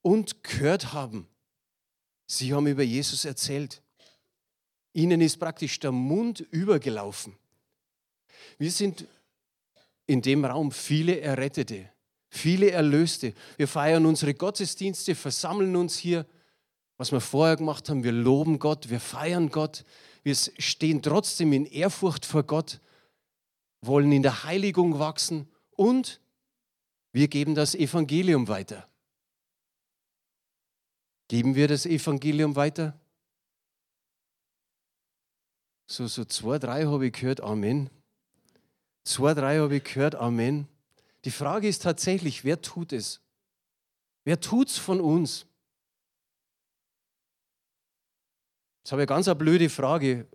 und 0.00 0.44
gehört 0.44 0.92
haben. 0.92 1.26
Sie 2.26 2.54
haben 2.54 2.68
über 2.68 2.84
Jesus 2.84 3.24
erzählt. 3.24 3.82
Ihnen 4.94 5.20
ist 5.20 5.38
praktisch 5.38 5.78
der 5.80 5.92
Mund 5.92 6.40
übergelaufen. 6.40 7.36
Wir 8.58 8.70
sind 8.70 9.06
in 10.06 10.22
dem 10.22 10.44
Raum 10.44 10.70
viele 10.70 11.20
Errettete, 11.20 11.90
viele 12.28 12.70
Erlöste. 12.70 13.34
Wir 13.56 13.68
feiern 13.68 14.06
unsere 14.06 14.34
Gottesdienste, 14.34 15.14
versammeln 15.14 15.76
uns 15.76 15.98
hier. 15.98 16.26
Was 16.96 17.10
wir 17.10 17.20
vorher 17.20 17.56
gemacht 17.56 17.88
haben, 17.88 18.04
wir 18.04 18.12
loben 18.12 18.60
Gott, 18.60 18.88
wir 18.88 19.00
feiern 19.00 19.48
Gott. 19.48 19.84
Wir 20.22 20.36
stehen 20.36 21.02
trotzdem 21.02 21.52
in 21.52 21.66
Ehrfurcht 21.66 22.24
vor 22.24 22.44
Gott, 22.44 22.80
wollen 23.80 24.12
in 24.12 24.22
der 24.22 24.44
Heiligung 24.44 25.00
wachsen 25.00 25.48
und 25.72 26.20
wir 27.12 27.26
geben 27.26 27.56
das 27.56 27.74
Evangelium 27.74 28.46
weiter. 28.46 28.88
Geben 31.26 31.56
wir 31.56 31.66
das 31.66 31.84
Evangelium 31.84 32.54
weiter? 32.54 32.98
So, 35.86 36.06
so 36.06 36.24
zwei, 36.24 36.58
drei 36.58 36.84
habe 36.84 37.06
ich 37.06 37.12
gehört, 37.12 37.40
Amen. 37.40 37.90
Zwei, 39.04 39.34
drei 39.34 39.58
habe 39.58 39.76
ich 39.76 39.84
gehört, 39.84 40.14
Amen. 40.14 40.66
Die 41.24 41.30
Frage 41.30 41.68
ist 41.68 41.82
tatsächlich, 41.82 42.44
wer 42.44 42.60
tut 42.60 42.92
es? 42.92 43.20
Wer 44.24 44.40
tut 44.40 44.68
es 44.68 44.78
von 44.78 45.00
uns? 45.00 45.46
Jetzt 48.82 48.92
habe 48.92 49.02
ich 49.02 49.08
eine 49.08 49.16
ganz 49.16 49.28
eine 49.28 49.36
blöde 49.36 49.68
Frage. 49.68 50.26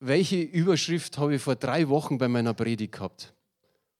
Welche 0.00 0.40
Überschrift 0.40 1.18
habe 1.18 1.36
ich 1.36 1.42
vor 1.42 1.56
drei 1.56 1.88
Wochen 1.88 2.18
bei 2.18 2.28
meiner 2.28 2.54
Predigt 2.54 2.92
gehabt? 2.92 3.34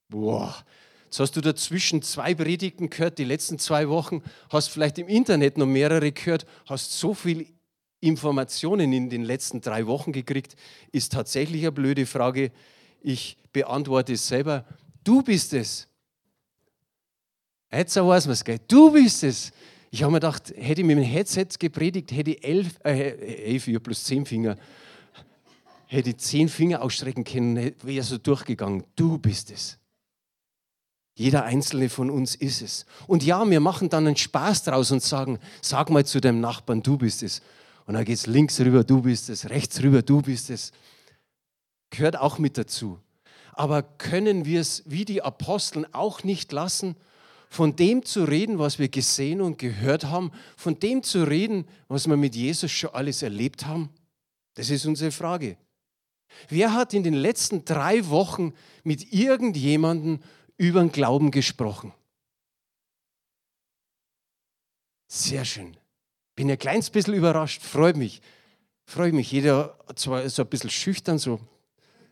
Boah, 0.09 0.65
jetzt 1.05 1.19
hast 1.19 1.37
du 1.37 1.41
dazwischen 1.41 2.03
zwei 2.03 2.35
Predigten 2.35 2.89
gehört, 2.89 3.19
die 3.19 3.25
letzten 3.25 3.59
zwei 3.59 3.89
Wochen, 3.89 4.23
hast 4.51 4.69
vielleicht 4.69 4.99
im 4.99 5.09
Internet 5.09 5.59
noch 5.59 5.67
mehrere 5.67 6.13
gehört, 6.13 6.47
hast 6.67 6.99
so 6.99 7.15
viel 7.15 7.47
Informationen 8.01 8.93
in 8.93 9.11
den 9.11 9.25
letzten 9.25 9.61
drei 9.61 9.87
Wochen 9.87 10.13
gekriegt, 10.13 10.57
ist 10.93 11.13
tatsächlich 11.13 11.63
eine 11.63 11.73
blöde 11.73 12.07
Frage. 12.07 12.53
Ich 13.01 13.37
beantworte 13.53 14.13
es 14.13 14.27
selber. 14.27 14.65
Du 15.05 15.23
bist 15.23 15.53
es. 15.53 15.89
Jetzt 17.71 17.97
weiß 17.97 18.27
man 18.27 18.33
es, 18.33 18.45
gell? 18.45 18.61
Du 18.69 18.93
bist 18.93 19.25
es. 19.25 19.53
Ich 19.91 20.03
habe 20.03 20.13
mir 20.13 20.21
gedacht, 20.21 20.53
hätte 20.57 20.81
ich 20.81 20.87
mit 20.87 20.99
dem 20.99 21.05
Headset 21.05 21.49
gepredigt, 21.59 22.13
hätte 22.13 22.33
ich 22.33 22.45
elf, 22.45 22.79
äh, 22.85 23.11
elf 23.45 23.69
ja, 23.69 23.79
plus 23.79 24.05
zehn 24.05 24.27
Finger, 24.27 24.57
hätte 25.87 26.11
ich 26.11 26.19
zehn 26.19 26.49
Finger 26.49 26.83
ausstrecken 26.83 27.25
können, 27.25 27.75
wäre 27.83 28.03
so 28.03 28.19
durchgegangen. 28.19 28.85
Du 28.97 29.19
bist 29.19 29.51
es. 29.51 29.79
Jeder 31.15 31.45
einzelne 31.45 31.89
von 31.89 32.11
uns 32.11 32.35
ist 32.37 32.63
es. 32.63 32.87
Und 33.07 33.25
ja, 33.25 33.49
wir 33.49 33.61
machen 33.61 33.89
dann 33.89 34.07
einen 34.07 34.17
Spaß 34.17 34.65
draus 34.65 34.93
und 34.93 35.03
sagen, 35.03 35.39
sag 35.63 35.91
mal 35.91 36.07
zu 36.07 36.21
deinem 36.21 36.41
Nachbarn, 36.41 36.83
du 36.83 36.97
bist 36.97 37.23
es. 37.23 37.43
Und 37.89 37.95
dann 37.95 38.05
geht 38.05 38.19
es 38.19 38.27
links 38.27 38.61
rüber, 38.61 38.85
du 38.85 39.01
bist 39.01 39.31
es, 39.31 39.49
rechts 39.49 39.83
rüber, 39.83 40.03
du 40.03 40.21
bist 40.21 40.51
es. 40.51 40.73
Gehört 41.89 42.19
auch 42.19 42.39
mit 42.39 42.59
dazu. 42.59 43.01
Aber 43.55 43.83
können 43.83 44.45
wir 44.45 44.61
es 44.61 44.83
wie 44.85 45.07
die 45.07 45.23
Aposteln 45.23 45.87
auch 45.95 46.23
nicht 46.23 46.53
lassen, 46.53 46.97
von 47.49 47.77
dem 47.77 48.05
zu 48.05 48.25
reden, 48.25 48.59
was 48.59 48.79
wir 48.79 48.91
gesehen 48.91 49.41
und 49.41 49.57
gehört 49.57 50.05
haben, 50.05 50.33
von 50.55 50.79
dem 50.79 51.03
zu 51.03 51.25
reden, 51.25 51.67
was 51.89 52.07
wir 52.07 52.19
mit 52.19 52.37
Jesus 52.37 52.71
schon 52.71 52.91
alles 52.91 53.23
erlebt 53.23 53.65
haben? 53.65 53.89
Das 54.53 54.69
ist 54.69 54.85
unsere 54.85 55.11
Frage. 55.11 55.57
Wer 56.51 56.75
hat 56.75 56.93
in 56.93 57.05
den 57.05 57.15
letzten 57.15 57.65
drei 57.65 58.07
Wochen 58.11 58.53
mit 58.85 59.15
irgendjemandem 59.15 60.21
über 60.59 60.81
den 60.81 60.93
Glauben 60.93 61.31
gesprochen? 61.31 61.95
Sehr 65.07 65.47
schön. 65.47 65.75
Bin 66.39 66.49
ein 66.53 66.57
kleines 66.57 66.89
bisschen 66.89 67.15
überrascht, 67.15 67.63
freut 67.63 67.97
mich. 67.97 68.23
Freut 68.87 69.13
mich. 69.13 69.33
Jeder 69.33 69.77
zwar 69.97 70.29
so 70.29 70.43
ein 70.43 70.49
bisschen 70.49 70.71
schüchtern, 70.71 71.19
so, 71.19 71.41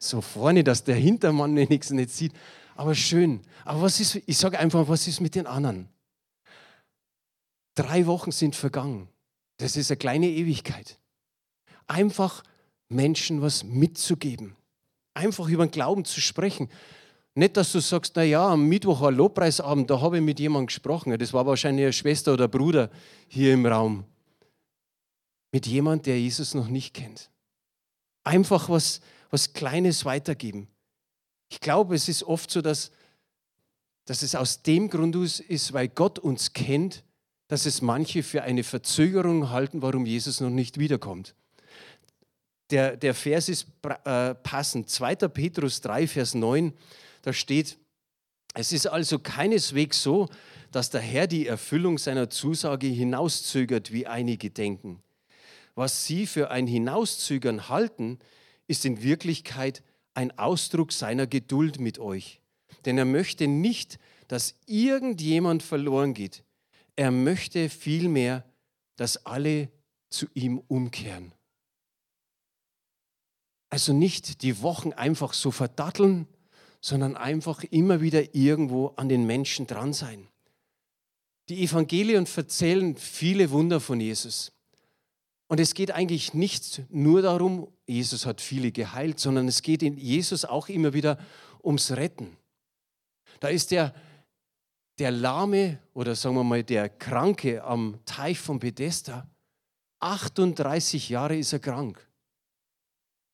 so 0.00 0.21
vorne, 0.21 0.64
dass 0.64 0.83
der 0.83 0.97
Hintermann 0.97 1.54
nichts 1.54 1.90
nicht 1.90 2.11
sieht. 2.11 2.33
Aber 2.75 2.97
schön. 2.97 3.40
Aber 3.64 3.83
was 3.83 4.00
ist, 4.00 4.16
ich 4.26 4.37
sage 4.37 4.59
einfach, 4.59 4.88
was 4.88 5.06
ist 5.06 5.21
mit 5.21 5.37
den 5.37 5.47
anderen? 5.47 5.88
Drei 7.76 8.04
Wochen 8.06 8.33
sind 8.33 8.56
vergangen. 8.56 9.06
Das 9.59 9.76
ist 9.76 9.92
eine 9.92 9.99
kleine 9.99 10.26
Ewigkeit. 10.26 10.99
Einfach 11.87 12.42
Menschen 12.88 13.42
was 13.42 13.62
mitzugeben. 13.62 14.56
Einfach 15.14 15.47
über 15.47 15.64
den 15.64 15.71
Glauben 15.71 16.04
zu 16.04 16.21
sprechen. 16.21 16.68
Nicht, 17.37 17.56
dass 17.56 17.71
du 17.71 17.78
sagst, 17.78 18.16
naja, 18.16 18.49
am 18.49 18.66
Mittwoch 18.66 19.02
war 19.02 19.12
Lobpreisabend, 19.12 19.88
da 19.88 20.00
habe 20.00 20.16
ich 20.16 20.25
mit 20.25 20.40
jemandem 20.40 20.66
gesprochen. 20.66 21.16
Das 21.16 21.33
war 21.33 21.47
wahrscheinlich 21.47 21.85
eine 21.85 21.92
Schwester 21.92 22.33
oder 22.33 22.49
Bruder 22.49 22.90
hier 23.28 23.54
im 23.54 23.64
Raum 23.66 24.04
mit 25.57 25.67
jemand, 25.67 26.05
der 26.05 26.21
Jesus 26.21 26.53
noch 26.53 26.69
nicht 26.69 26.93
kennt. 26.93 27.31
Einfach 28.25 28.69
was, 28.69 29.01
was 29.31 29.55
Kleines 29.55 30.05
weitergeben. 30.05 30.69
Ich 31.49 31.61
glaube, 31.61 31.95
es 31.95 32.11
ist 32.11 32.25
oft 32.25 32.51
so, 32.51 32.61
dass, 32.61 32.91
dass 34.05 34.21
es 34.21 34.35
aus 34.35 34.61
dem 34.61 34.91
Grund 34.91 35.17
ist, 35.17 35.73
weil 35.73 35.89
Gott 35.89 36.19
uns 36.19 36.53
kennt, 36.53 37.05
dass 37.49 37.65
es 37.65 37.81
manche 37.81 38.23
für 38.23 38.43
eine 38.43 38.65
Verzögerung 38.65 39.49
halten, 39.49 39.81
warum 39.81 40.05
Jesus 40.05 40.43
noch 40.43 40.51
nicht 40.51 40.79
wiederkommt. 40.79 41.35
Der, 42.69 42.99
der 42.99 43.15
Vers 43.15 43.49
ist 43.49 43.67
äh, 44.05 44.35
passend. 44.35 44.91
2. 44.91 45.15
Petrus 45.15 45.81
3, 45.81 46.07
Vers 46.07 46.35
9, 46.35 46.75
da 47.23 47.33
steht, 47.33 47.79
es 48.53 48.73
ist 48.73 48.89
also 48.89 49.19
keineswegs 49.21 50.03
so, 50.03 50.29
dass 50.71 50.91
der 50.91 51.01
Herr 51.01 51.27
die 51.27 51.47
Erfüllung 51.47 51.97
seiner 51.97 52.29
Zusage 52.29 52.89
hinauszögert, 52.89 53.91
wie 53.91 54.07
einige 54.07 54.51
denken 54.51 55.03
was 55.76 56.06
sie 56.06 56.26
für 56.26 56.50
ein 56.50 56.66
Hinauszögern 56.66 57.68
halten, 57.68 58.18
ist 58.66 58.85
in 58.85 59.02
Wirklichkeit 59.02 59.85
ein 60.14 60.37
Ausdruck 60.38 60.90
seiner 60.90 61.26
Geduld 61.26 61.78
mit 61.78 61.99
euch. 61.99 62.40
Denn 62.85 62.99
er 62.99 63.04
möchte 63.04 63.47
nicht, 63.47 63.99
dass 64.26 64.59
irgendjemand 64.66 65.62
verloren 65.62 66.14
geht. 66.14 66.42
Er 66.97 67.11
möchte 67.11 67.68
vielmehr, 67.68 68.45
dass 68.97 69.25
alle 69.26 69.71
zu 70.09 70.26
ihm 70.35 70.59
umkehren. 70.66 71.33
Also 73.68 73.92
nicht 73.92 74.42
die 74.42 74.62
Wochen 74.62 74.92
einfach 74.92 75.35
so 75.35 75.50
verdatteln, 75.50 76.26
sondern 76.80 77.16
einfach 77.16 77.62
immer 77.64 78.00
wieder 78.00 78.35
irgendwo 78.35 78.88
an 78.97 79.09
den 79.09 79.26
Menschen 79.26 79.66
dran 79.66 79.92
sein. 79.92 80.28
Die 81.49 81.62
Evangelien 81.62 82.26
erzählen 82.35 82.97
viele 82.97 83.50
Wunder 83.50 83.80
von 83.80 84.00
Jesus. 84.00 84.56
Und 85.49 85.61
es 85.61 85.75
geht 85.75 85.93
eigentlich 85.93 86.35
nicht 86.35 86.83
nur 86.91 87.23
darum, 87.23 87.69
Jesus 87.87 88.26
hat 88.26 88.41
viele 88.41 88.73
geheilt, 88.73 89.21
sondern 89.21 89.47
es 89.47 89.62
geht 89.62 89.83
in 89.83 89.97
Jesus 89.97 90.45
auch 90.45 90.69
immer 90.69 90.93
wieder 90.93 91.19
ums 91.62 91.93
Retten. 91.93 92.37
Da 93.38 93.49
ist 93.49 93.71
der, 93.71 93.95
der 94.99 95.12
Lahme 95.12 95.79
oder 95.95 96.17
sagen 96.17 96.35
wir 96.35 96.45
mal 96.45 96.65
der 96.65 96.88
Kranke 96.88 97.62
am 97.62 98.00
Teich 98.07 98.41
von 98.41 98.59
Bethesda. 98.59 99.29
38 100.00 101.09
Jahre 101.09 101.37
ist 101.37 101.53
er 101.53 101.61
krank. 101.61 102.05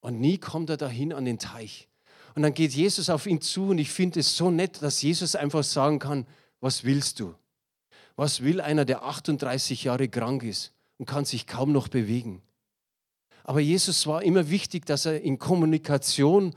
Und 0.01 0.21
nie 0.21 0.37
kommt 0.37 0.69
er 0.69 0.77
dahin 0.77 1.13
an 1.13 1.25
den 1.25 1.39
Teich. 1.39 1.89
Und 2.35 2.43
dann 2.43 2.55
geht 2.55 2.73
Jesus 2.73 3.09
auf 3.09 3.27
ihn 3.27 3.41
zu 3.41 3.69
und 3.69 3.79
ich 3.79 3.91
finde 3.91 4.21
es 4.21 4.37
so 4.37 4.51
nett, 4.51 4.83
dass 4.83 5.01
Jesus 5.01 5.35
einfach 5.35 5.65
sagen 5.65 5.99
kann, 5.99 6.27
was 6.61 6.85
willst 6.85 7.21
du? 7.21 7.35
Was 8.17 8.43
will 8.43 8.61
einer, 8.61 8.85
der 8.85 9.03
38 9.05 9.85
Jahre 9.85 10.09
krank 10.09 10.43
ist 10.43 10.73
und 11.03 11.07
kann 11.07 11.25
sich 11.25 11.49
kaum 11.49 11.73
noch 11.73 11.89
bewegen? 11.89 12.41
Aber 13.43 13.59
Jesus 13.59 14.07
war 14.07 14.23
immer 14.23 14.51
wichtig, 14.51 14.87
dass 14.87 15.05
er 15.05 15.21
in 15.21 15.37
Kommunikation 15.37 16.55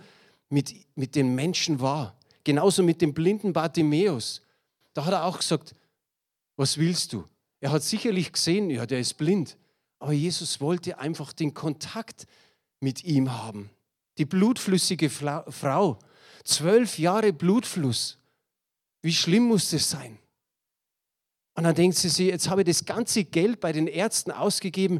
mit, 0.49 0.71
mit 0.93 1.15
den 1.15 1.33
Menschen 1.33 1.79
war. 1.79 2.15
Genauso 2.43 2.83
mit 2.83 3.01
dem 3.01 3.15
blinden 3.15 3.53
Bartimäus. 3.53 4.43
Da 4.93 5.05
hat 5.05 5.13
er 5.13 5.25
auch 5.25 5.39
gesagt, 5.39 5.73
was 6.57 6.77
willst 6.77 7.13
du? 7.13 7.23
Er 7.59 7.71
hat 7.71 7.81
sicherlich 7.81 8.33
gesehen, 8.33 8.69
ja, 8.69 8.85
der 8.85 8.99
ist 8.99 9.15
blind. 9.15 9.57
Aber 9.97 10.13
Jesus 10.13 10.61
wollte 10.61 10.99
einfach 10.99 11.33
den 11.33 11.55
Kontakt 11.55 12.27
mit 12.79 13.03
ihm 13.03 13.33
haben. 13.33 13.71
Die 14.19 14.25
blutflüssige 14.25 15.09
Frau, 15.09 15.97
zwölf 16.43 16.99
Jahre 16.99 17.33
Blutfluss. 17.33 18.19
Wie 19.01 19.13
schlimm 19.13 19.45
muss 19.45 19.71
das 19.71 19.89
sein? 19.89 20.19
Und 21.55 21.63
dann 21.63 21.75
denkt 21.75 21.97
sie 21.97 22.09
sich, 22.09 22.27
jetzt 22.27 22.49
habe 22.49 22.61
ich 22.61 22.67
das 22.67 22.85
ganze 22.85 23.23
Geld 23.23 23.61
bei 23.61 23.71
den 23.71 23.87
Ärzten 23.87 24.31
ausgegeben, 24.31 24.99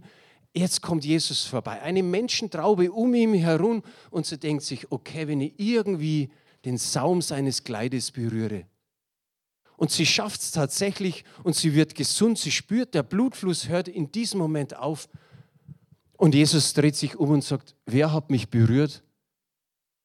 jetzt 0.54 0.82
kommt 0.82 1.04
Jesus 1.04 1.44
vorbei. 1.44 1.82
Eine 1.82 2.02
Menschentraube 2.02 2.92
um 2.92 3.14
ihn 3.14 3.34
herum 3.34 3.84
und 4.10 4.26
sie 4.26 4.38
denkt 4.38 4.64
sich, 4.64 4.92
okay, 4.92 5.28
wenn 5.28 5.42
ich 5.42 5.54
irgendwie 5.58 6.30
den 6.64 6.78
Saum 6.78 7.22
seines 7.22 7.64
Kleides 7.64 8.12
berühre. 8.12 8.66
Und 9.78 9.92
sie 9.92 10.06
schafft 10.06 10.42
es 10.42 10.52
tatsächlich 10.52 11.26
und 11.44 11.56
sie 11.56 11.76
wird 11.76 11.96
gesund, 11.96 12.40
sie 12.40 12.52
spürt, 12.52 12.94
der 12.94 13.04
Blutfluss 13.04 13.68
hört 13.68 13.90
in 13.90 14.12
diesem 14.12 14.40
Moment 14.40 14.76
auf. 14.78 15.10
Und 16.14 16.34
Jesus 16.34 16.74
dreht 16.74 16.96
sich 16.96 17.18
um 17.18 17.32
und 17.32 17.44
sagt, 17.44 17.76
wer 17.86 18.14
hat 18.14 18.30
mich 18.30 18.50
berührt? 18.50 19.04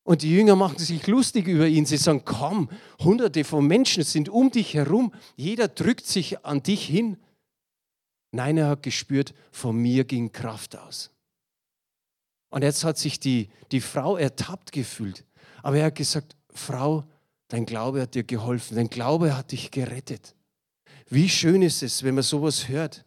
Und 0.02 0.23
die 0.23 0.30
Jünger 0.30 0.57
machen 0.57 0.78
sich 0.78 1.07
lustig 1.07 1.47
über 1.47 1.66
ihn. 1.66 1.87
Sie 1.87 1.97
sagen, 1.97 2.23
komm, 2.25 2.71
hunderte 2.99 3.45
von 3.45 3.66
Menschen 3.66 4.02
sind 4.02 4.28
um 4.28 4.50
dich 4.50 4.75
herum. 4.75 5.12
Jeder 5.37 5.69
drückt 5.69 6.07
sich 6.07 6.45
an 6.45 6.62
dich 6.62 6.87
hin. 6.87 7.16
Nein, 8.33 8.57
er 8.57 8.69
hat 8.69 8.83
gespürt, 8.83 9.35
von 9.50 9.76
mir 9.76 10.04
ging 10.04 10.33
Kraft 10.33 10.78
aus. 10.78 11.11
Und 12.50 12.62
jetzt 12.62 12.85
hat 12.85 12.99
sich 12.99 13.21
die, 13.21 13.49
die 13.73 13.80
Frau 13.80 14.16
ertappt 14.16 14.73
gefühlt. 14.73 15.25
Aber 15.62 15.76
er 15.76 15.87
hat 15.87 15.95
gesagt, 15.95 16.37
Frau, 16.52 17.04
dein 17.49 17.66
Glaube 17.66 18.02
hat 18.02 18.14
dir 18.14 18.25
geholfen, 18.25 18.76
dein 18.76 18.90
Glaube 18.90 19.37
hat 19.37 19.52
dich 19.52 19.71
gerettet. 19.71 20.35
Wie 21.09 21.28
schön 21.28 21.62
ist 21.62 21.83
es, 21.83 22.02
wenn 22.02 22.14
man 22.14 22.25
sowas 22.25 22.69
hört. 22.69 23.04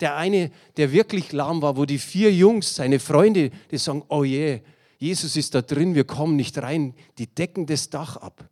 Der 0.00 0.16
eine, 0.16 0.50
der 0.76 0.92
wirklich 0.92 1.32
lahm 1.32 1.62
war, 1.62 1.76
wo 1.76 1.84
die 1.84 1.98
vier 1.98 2.32
Jungs, 2.32 2.74
seine 2.74 2.98
Freunde, 2.98 3.50
die 3.70 3.78
sagen, 3.78 4.04
oh 4.08 4.24
je, 4.24 4.62
Jesus 5.00 5.34
ist 5.34 5.54
da 5.54 5.62
drin, 5.62 5.94
wir 5.94 6.04
kommen 6.04 6.36
nicht 6.36 6.58
rein, 6.58 6.94
die 7.16 7.26
decken 7.26 7.64
das 7.64 7.88
Dach 7.88 8.18
ab. 8.18 8.50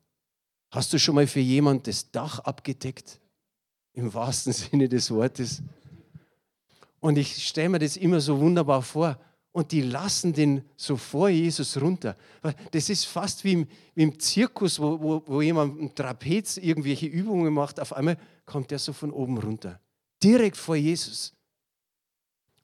Hast 0.70 0.92
du 0.94 0.98
schon 0.98 1.14
mal 1.14 1.26
für 1.26 1.40
jemand 1.40 1.86
das 1.86 2.10
Dach 2.10 2.38
abgedeckt? 2.40 3.20
Im 3.92 4.12
wahrsten 4.14 4.52
Sinne 4.54 4.88
des 4.88 5.10
Wortes. 5.10 5.62
Und 7.00 7.18
ich 7.18 7.46
stelle 7.46 7.68
mir 7.68 7.78
das 7.78 7.98
immer 7.98 8.20
so 8.20 8.40
wunderbar 8.40 8.80
vor. 8.82 9.20
Und 9.52 9.72
die 9.72 9.82
lassen 9.82 10.32
den 10.32 10.62
so 10.76 10.96
vor 10.96 11.28
Jesus 11.28 11.78
runter. 11.78 12.16
Das 12.70 12.88
ist 12.88 13.04
fast 13.04 13.44
wie 13.44 13.52
im, 13.52 13.68
wie 13.94 14.04
im 14.04 14.18
Zirkus, 14.18 14.80
wo, 14.80 14.98
wo, 15.00 15.22
wo 15.26 15.42
jemand 15.42 15.78
im 15.78 15.94
Trapez 15.94 16.56
irgendwelche 16.56 17.06
Übungen 17.06 17.52
macht. 17.52 17.78
Auf 17.78 17.92
einmal 17.92 18.16
kommt 18.46 18.70
der 18.70 18.78
so 18.78 18.94
von 18.94 19.10
oben 19.10 19.36
runter. 19.36 19.80
Direkt 20.22 20.56
vor 20.56 20.76
Jesus. 20.76 21.34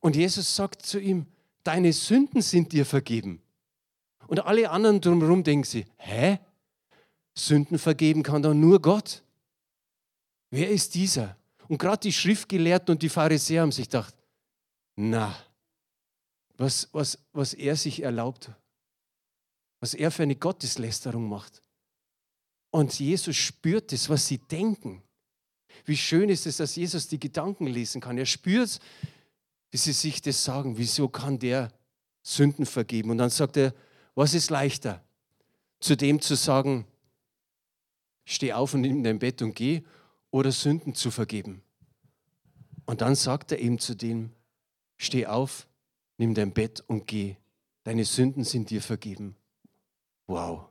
Und 0.01 0.17
Jesus 0.17 0.57
sagt 0.57 0.87
zu 0.87 0.99
ihm, 0.99 1.27
deine 1.65 1.93
Sünden 1.93 2.41
sind 2.41 2.73
dir 2.73 2.87
vergeben. 2.87 3.41
Und 4.27 4.41
alle 4.41 4.71
anderen 4.71 5.01
drumherum 5.01 5.45
denken 5.45 5.65
sie, 5.65 5.87
hä? 5.97 6.39
Sünden 7.37 7.79
vergeben 7.79 8.23
kann 8.23 8.43
doch 8.43 8.55
nur 8.55 8.81
Gott. 8.81 9.23
Wer 10.51 10.71
ist 10.71 10.95
dieser? 10.95 11.37
Und 11.69 11.79
gerade 11.79 11.99
die 11.99 12.13
Schriftgelehrten 12.13 12.93
und 12.93 13.03
die 13.03 13.09
Pharisäer 13.09 13.63
haben 13.63 13.73
sich 13.73 13.89
gedacht, 13.89 14.15
na, 14.97 15.37
was, 16.57 16.89
was, 16.93 17.19
was 17.33 17.55
er 17.55 17.77
sich 17.77 18.03
erlaubt, 18.03 18.51
was 19.81 19.95
er 19.95 20.11
für 20.11 20.23
eine 20.23 20.37
Gotteslästerung 20.37 21.29
macht. 21.29 21.63
Und 22.71 22.99
Jesus 22.99 23.37
spürt 23.37 23.93
es, 23.93 24.09
was 24.09 24.27
sie 24.27 24.39
denken. 24.39 25.03
Wie 25.85 25.97
schön 25.97 26.29
ist 26.29 26.47
es, 26.47 26.59
dass 26.59 26.77
Jesus 26.77 27.09
die 27.09 27.21
Gedanken 27.21 27.67
lesen 27.67 28.01
kann. 28.01 28.19
Er 28.19 28.27
spürt, 28.27 28.79
wie 29.71 29.77
sie 29.77 29.93
sich 29.93 30.23
das 30.23 30.45
sagen. 30.45 30.79
Wieso 30.79 31.09
kann 31.09 31.39
der 31.39 31.73
Sünden 32.23 32.67
vergeben? 32.67 33.11
Und 33.11 33.19
dann 33.19 33.31
sagt 33.31 33.57
er, 33.57 33.75
was 34.15 34.35
ist 34.35 34.51
leichter? 34.51 35.03
Zu 35.81 35.97
dem 35.97 36.21
zu 36.21 36.37
sagen, 36.37 36.87
steh 38.25 38.53
auf 38.53 38.75
und 38.75 38.83
nimm 38.83 39.03
dein 39.03 39.19
Bett 39.19 39.43
und 39.43 39.55
geh, 39.55 39.83
oder 40.31 40.53
Sünden 40.53 40.95
zu 40.95 41.11
vergeben? 41.11 41.63
Und 42.87 43.01
dann 43.01 43.15
sagt 43.15 43.53
er 43.53 43.59
eben 43.59 43.79
zu 43.79 43.95
dem, 43.95 44.31
steh 44.97 45.27
auf, 45.27 45.67
nimm 46.19 46.35
dein 46.35 46.53
Bett 46.53 46.83
und 46.87 47.07
geh. 47.07 47.37
Deine 47.85 48.05
Sünden 48.05 48.45
sind 48.45 48.71
dir 48.71 48.83
vergeben. 48.83 49.37
Wow. 50.27 50.69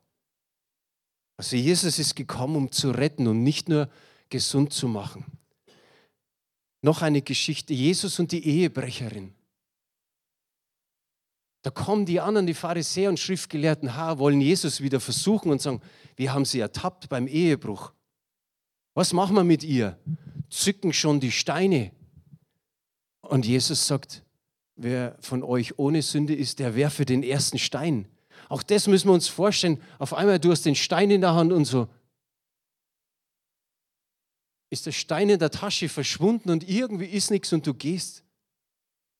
Also 1.37 1.55
Jesus 1.55 1.99
ist 1.99 2.15
gekommen, 2.15 2.55
um 2.55 2.71
zu 2.71 2.91
retten 2.91 3.27
und 3.27 3.43
nicht 3.43 3.69
nur 3.69 3.89
gesund 4.29 4.73
zu 4.73 4.87
machen. 4.87 5.25
Noch 6.81 7.01
eine 7.01 7.21
Geschichte, 7.21 7.73
Jesus 7.73 8.19
und 8.19 8.31
die 8.31 8.45
Ehebrecherin. 8.45 9.33
Da 11.63 11.71
kommen 11.71 12.05
die 12.05 12.19
anderen, 12.19 12.45
die 12.45 12.53
Pharisäer 12.53 13.09
und 13.09 13.19
Schriftgelehrten, 13.19 13.95
ha, 13.95 14.19
wollen 14.19 14.41
Jesus 14.41 14.81
wieder 14.81 14.99
versuchen 14.99 15.49
und 15.49 15.61
sagen, 15.61 15.81
wir 16.17 16.33
haben 16.33 16.43
sie 16.43 16.59
ertappt 16.59 17.07
beim 17.07 17.25
Ehebruch. 17.25 17.93
Was 18.93 19.13
machen 19.13 19.35
wir 19.35 19.45
mit 19.45 19.63
ihr? 19.63 19.97
Zücken 20.49 20.91
schon 20.91 21.21
die 21.21 21.31
Steine. 21.31 21.91
Und 23.21 23.45
Jesus 23.45 23.87
sagt, 23.87 24.23
wer 24.75 25.17
von 25.21 25.41
euch 25.41 25.79
ohne 25.79 26.01
Sünde 26.01 26.35
ist, 26.35 26.59
der 26.59 26.75
werfe 26.75 27.05
den 27.05 27.23
ersten 27.23 27.57
Stein. 27.57 28.09
Auch 28.49 28.61
das 28.61 28.87
müssen 28.87 29.07
wir 29.07 29.13
uns 29.13 29.29
vorstellen. 29.29 29.81
Auf 29.99 30.13
einmal, 30.13 30.39
du 30.39 30.51
hast 30.51 30.65
den 30.65 30.75
Stein 30.75 31.11
in 31.11 31.21
der 31.21 31.33
Hand 31.33 31.53
und 31.53 31.63
so. 31.63 31.87
Ist 34.69 34.85
der 34.85 34.91
Stein 34.91 35.29
in 35.29 35.39
der 35.39 35.49
Tasche 35.49 35.87
verschwunden 35.87 36.49
und 36.49 36.67
irgendwie 36.67 37.05
ist 37.05 37.31
nichts 37.31 37.53
und 37.53 37.65
du 37.65 37.73
gehst. 37.73 38.23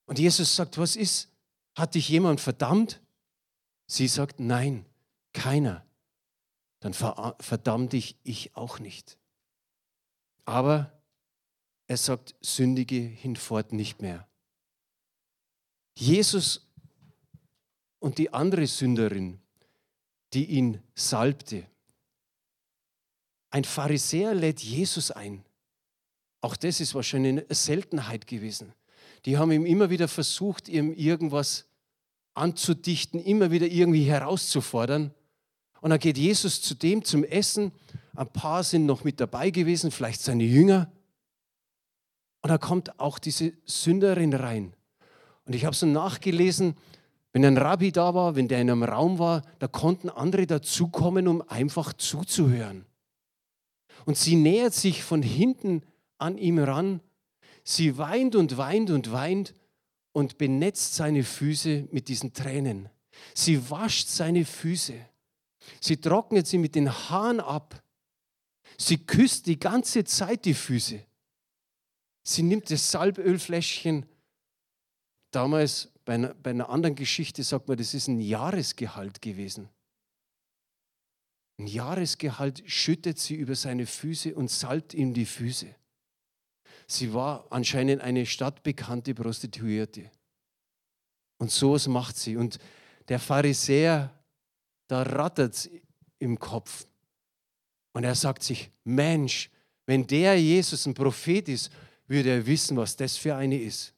Und 0.08 0.20
Jesus 0.20 0.54
sagt, 0.54 0.78
was 0.78 0.98
ist? 0.98 1.33
Hat 1.76 1.96
dich 1.96 2.10
jemand 2.10 2.40
verdammt? 2.40 3.02
Sie 3.88 4.08
sagt, 4.08 4.40
nein, 4.40 4.86
keiner. 5.34 5.86
Dann 6.80 6.94
verdamm 6.94 7.90
dich 7.90 8.18
ich 8.24 8.56
auch 8.56 8.80
nicht. 8.80 9.18
Aber 10.46 10.92
er 11.88 11.98
sagt, 11.98 12.36
sündige 12.42 13.00
hinfort 13.00 13.72
nicht 13.72 14.02
mehr. 14.02 14.28
Jesus 15.96 16.68
und 18.00 18.18
die 18.18 18.34
andere 18.34 18.68
Sünderin, 18.68 19.40
die 20.34 20.46
ihn 20.46 20.82
salbte. 20.96 21.66
Ein 23.50 23.64
Pharisäer 23.64 24.34
lädt 24.34 24.62
Jesus 24.62 25.12
ein. 25.12 25.46
Auch 26.42 26.58
das 26.58 26.80
ist 26.82 26.96
wahrscheinlich 26.96 27.46
eine 27.46 27.56
Seltenheit 27.56 28.28
gewesen. 28.28 28.74
Die 29.26 29.38
haben 29.38 29.52
ihm 29.52 29.66
immer 29.66 29.90
wieder 29.90 30.08
versucht, 30.08 30.68
ihm 30.68 30.94
irgendwas 30.94 31.66
anzudichten, 32.34 33.20
immer 33.20 33.52
wieder 33.52 33.68
irgendwie 33.68 34.04
herauszufordern. 34.04 35.14
Und 35.82 35.90
dann 35.90 36.00
geht 36.00 36.18
Jesus 36.18 36.62
zu 36.62 36.76
dem 36.76 37.04
zum 37.04 37.24
Essen. 37.24 37.72
Ein 38.16 38.28
paar 38.28 38.64
sind 38.64 38.86
noch 38.86 39.04
mit 39.04 39.20
dabei 39.20 39.50
gewesen, 39.50 39.92
vielleicht 39.92 40.22
seine 40.22 40.44
Jünger. 40.44 40.92
Und 42.42 42.50
da 42.50 42.58
kommt 42.58 43.00
auch 43.00 43.20
diese 43.20 43.54
Sünderin 43.66 44.34
rein. 44.34 44.74
Und 45.46 45.56
ich 45.56 45.66
habe 45.66 45.76
so 45.76 45.86
nachgelesen, 45.86 46.76
wenn 47.32 47.46
ein 47.46 47.58
Rabbi 47.58 47.92
da 47.92 48.14
war, 48.14 48.36
wenn 48.36 48.48
der 48.48 48.62
in 48.62 48.70
einem 48.70 48.84
Raum 48.84 49.20
war, 49.20 49.42
da 49.60 49.68
konnten 49.68 50.10
andere 50.10 50.46
dazukommen, 50.46 51.28
um 51.28 51.42
einfach 51.48 51.94
zuzuhören. 51.94 52.86
Und 54.06 54.18
sie 54.18 54.36
nähert 54.36 54.74
sich 54.74 55.04
von 55.04 55.22
hinten 55.22 55.82
an 56.18 56.38
ihm 56.38 56.60
ran 56.60 57.02
Sie 57.64 57.98
weint 57.98 58.36
und 58.36 58.58
weint 58.58 58.90
und 58.90 59.12
weint 59.12 59.54
und 60.12 60.38
benetzt 60.38 60.96
seine 60.96 61.24
Füße 61.24 61.88
mit 61.92 62.08
diesen 62.08 62.34
Tränen. 62.34 62.90
Sie 63.34 63.70
wascht 63.70 64.08
seine 64.08 64.46
Füße. 64.46 64.94
Sie 65.80 65.98
trocknet 65.98 66.48
sie 66.48 66.58
mit 66.58 66.76
den 66.76 66.92
Haaren 66.92 67.40
ab. 67.40 67.82
Sie 68.78 68.98
küsst 68.98 69.46
die 69.46 69.60
ganze 69.60 70.04
Zeit 70.04 70.46
die 70.46 70.54
Füße. 70.54 71.06
Sie 72.24 72.44
nimmt 72.44 72.70
das 72.72 72.92
Salbölfläschchen. 72.92 74.06
Damals 75.32 75.90
bei 76.06 76.16
einer, 76.16 76.34
bei 76.34 76.52
einer 76.52 76.70
anderen 76.70 76.96
Geschichte 76.96 77.44
sagt 77.44 77.68
man, 77.68 77.78
das 77.78 77.94
ist 77.94 78.08
ein 78.08 78.20
Jahresgehalt 78.20 79.22
gewesen. 79.22 79.70
Ein 81.60 81.68
Jahresgehalt 81.68 82.64
schüttet 82.66 83.20
sie 83.20 83.36
über 83.36 83.56
seine 83.56 83.86
Füße 83.86 84.36
und 84.36 84.50
salbt 84.50 84.94
ihm 84.94 85.14
die 85.14 85.26
Füße. 85.26 85.74
Sie 86.88 87.14
war 87.14 87.46
anscheinend 87.50 88.02
eine 88.02 88.26
stadtbekannte 88.26 89.14
Prostituierte. 89.14 90.10
Und 91.38 91.52
sowas 91.52 91.88
macht 91.88 92.18
sie. 92.18 92.38
Und 92.38 92.60
der 93.08 93.20
Pharisäer, 93.20 94.14
da 94.88 95.02
rattert 95.04 95.54
es 95.54 95.70
im 96.20 96.40
Kopf. 96.40 96.86
Und 97.94 98.04
er 98.04 98.16
sagt 98.16 98.44
sich, 98.44 98.72
Mensch, 98.84 99.50
wenn 99.86 100.08
der 100.08 100.40
Jesus 100.40 100.86
ein 100.86 100.94
Prophet 100.94 101.50
ist, 101.50 101.70
würde 102.08 102.30
er 102.30 102.46
wissen, 102.46 102.78
was 102.78 102.96
das 102.96 103.18
für 103.18 103.36
eine 103.36 103.60
ist. 103.60 103.94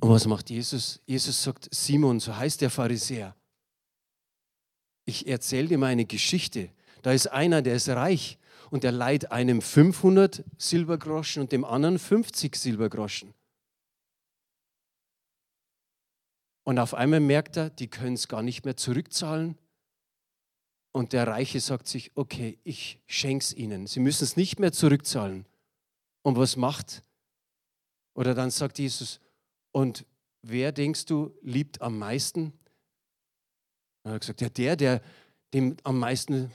Und 0.00 0.08
was 0.08 0.26
macht 0.26 0.50
Jesus? 0.50 1.00
Jesus 1.06 1.42
sagt, 1.42 1.68
Simon, 1.74 2.20
so 2.20 2.34
heißt 2.34 2.60
der 2.60 2.70
Pharisäer, 2.70 3.34
ich 5.04 5.26
erzähle 5.26 5.68
dir 5.68 5.78
mal 5.78 5.88
eine 5.88 6.06
Geschichte. 6.06 6.70
Da 7.02 7.12
ist 7.12 7.26
einer, 7.26 7.62
der 7.62 7.74
ist 7.74 7.88
reich 7.88 8.38
und 8.70 8.84
der 8.84 8.92
leiht 8.92 9.32
einem 9.32 9.60
500 9.60 10.44
Silbergroschen 10.58 11.42
und 11.42 11.52
dem 11.52 11.64
anderen 11.64 11.98
50 11.98 12.56
Silbergroschen. 12.56 13.34
Und 16.64 16.78
auf 16.78 16.94
einmal 16.94 17.20
merkt 17.20 17.56
er, 17.56 17.70
die 17.70 17.88
können 17.88 18.14
es 18.14 18.28
gar 18.28 18.42
nicht 18.42 18.64
mehr 18.64 18.76
zurückzahlen. 18.76 19.58
Und 20.92 21.12
der 21.12 21.26
Reiche 21.26 21.60
sagt 21.60 21.88
sich, 21.88 22.12
okay, 22.14 22.58
ich 22.64 23.00
schenke 23.06 23.42
es 23.42 23.54
ihnen. 23.54 23.86
Sie 23.86 24.00
müssen 24.00 24.24
es 24.24 24.36
nicht 24.36 24.58
mehr 24.60 24.72
zurückzahlen. 24.72 25.46
Und 26.22 26.36
was 26.36 26.56
macht? 26.56 27.02
Oder 28.14 28.34
dann 28.34 28.50
sagt 28.50 28.78
Jesus, 28.78 29.20
und 29.72 30.04
wer 30.42 30.72
denkst 30.72 31.06
du 31.06 31.32
liebt 31.42 31.80
am 31.80 31.98
meisten? 31.98 32.52
Er 34.04 34.12
hat 34.12 34.20
gesagt, 34.20 34.40
ja, 34.40 34.48
der, 34.48 34.76
der 34.76 35.02
dem 35.54 35.76
am 35.84 35.98
meisten 35.98 36.52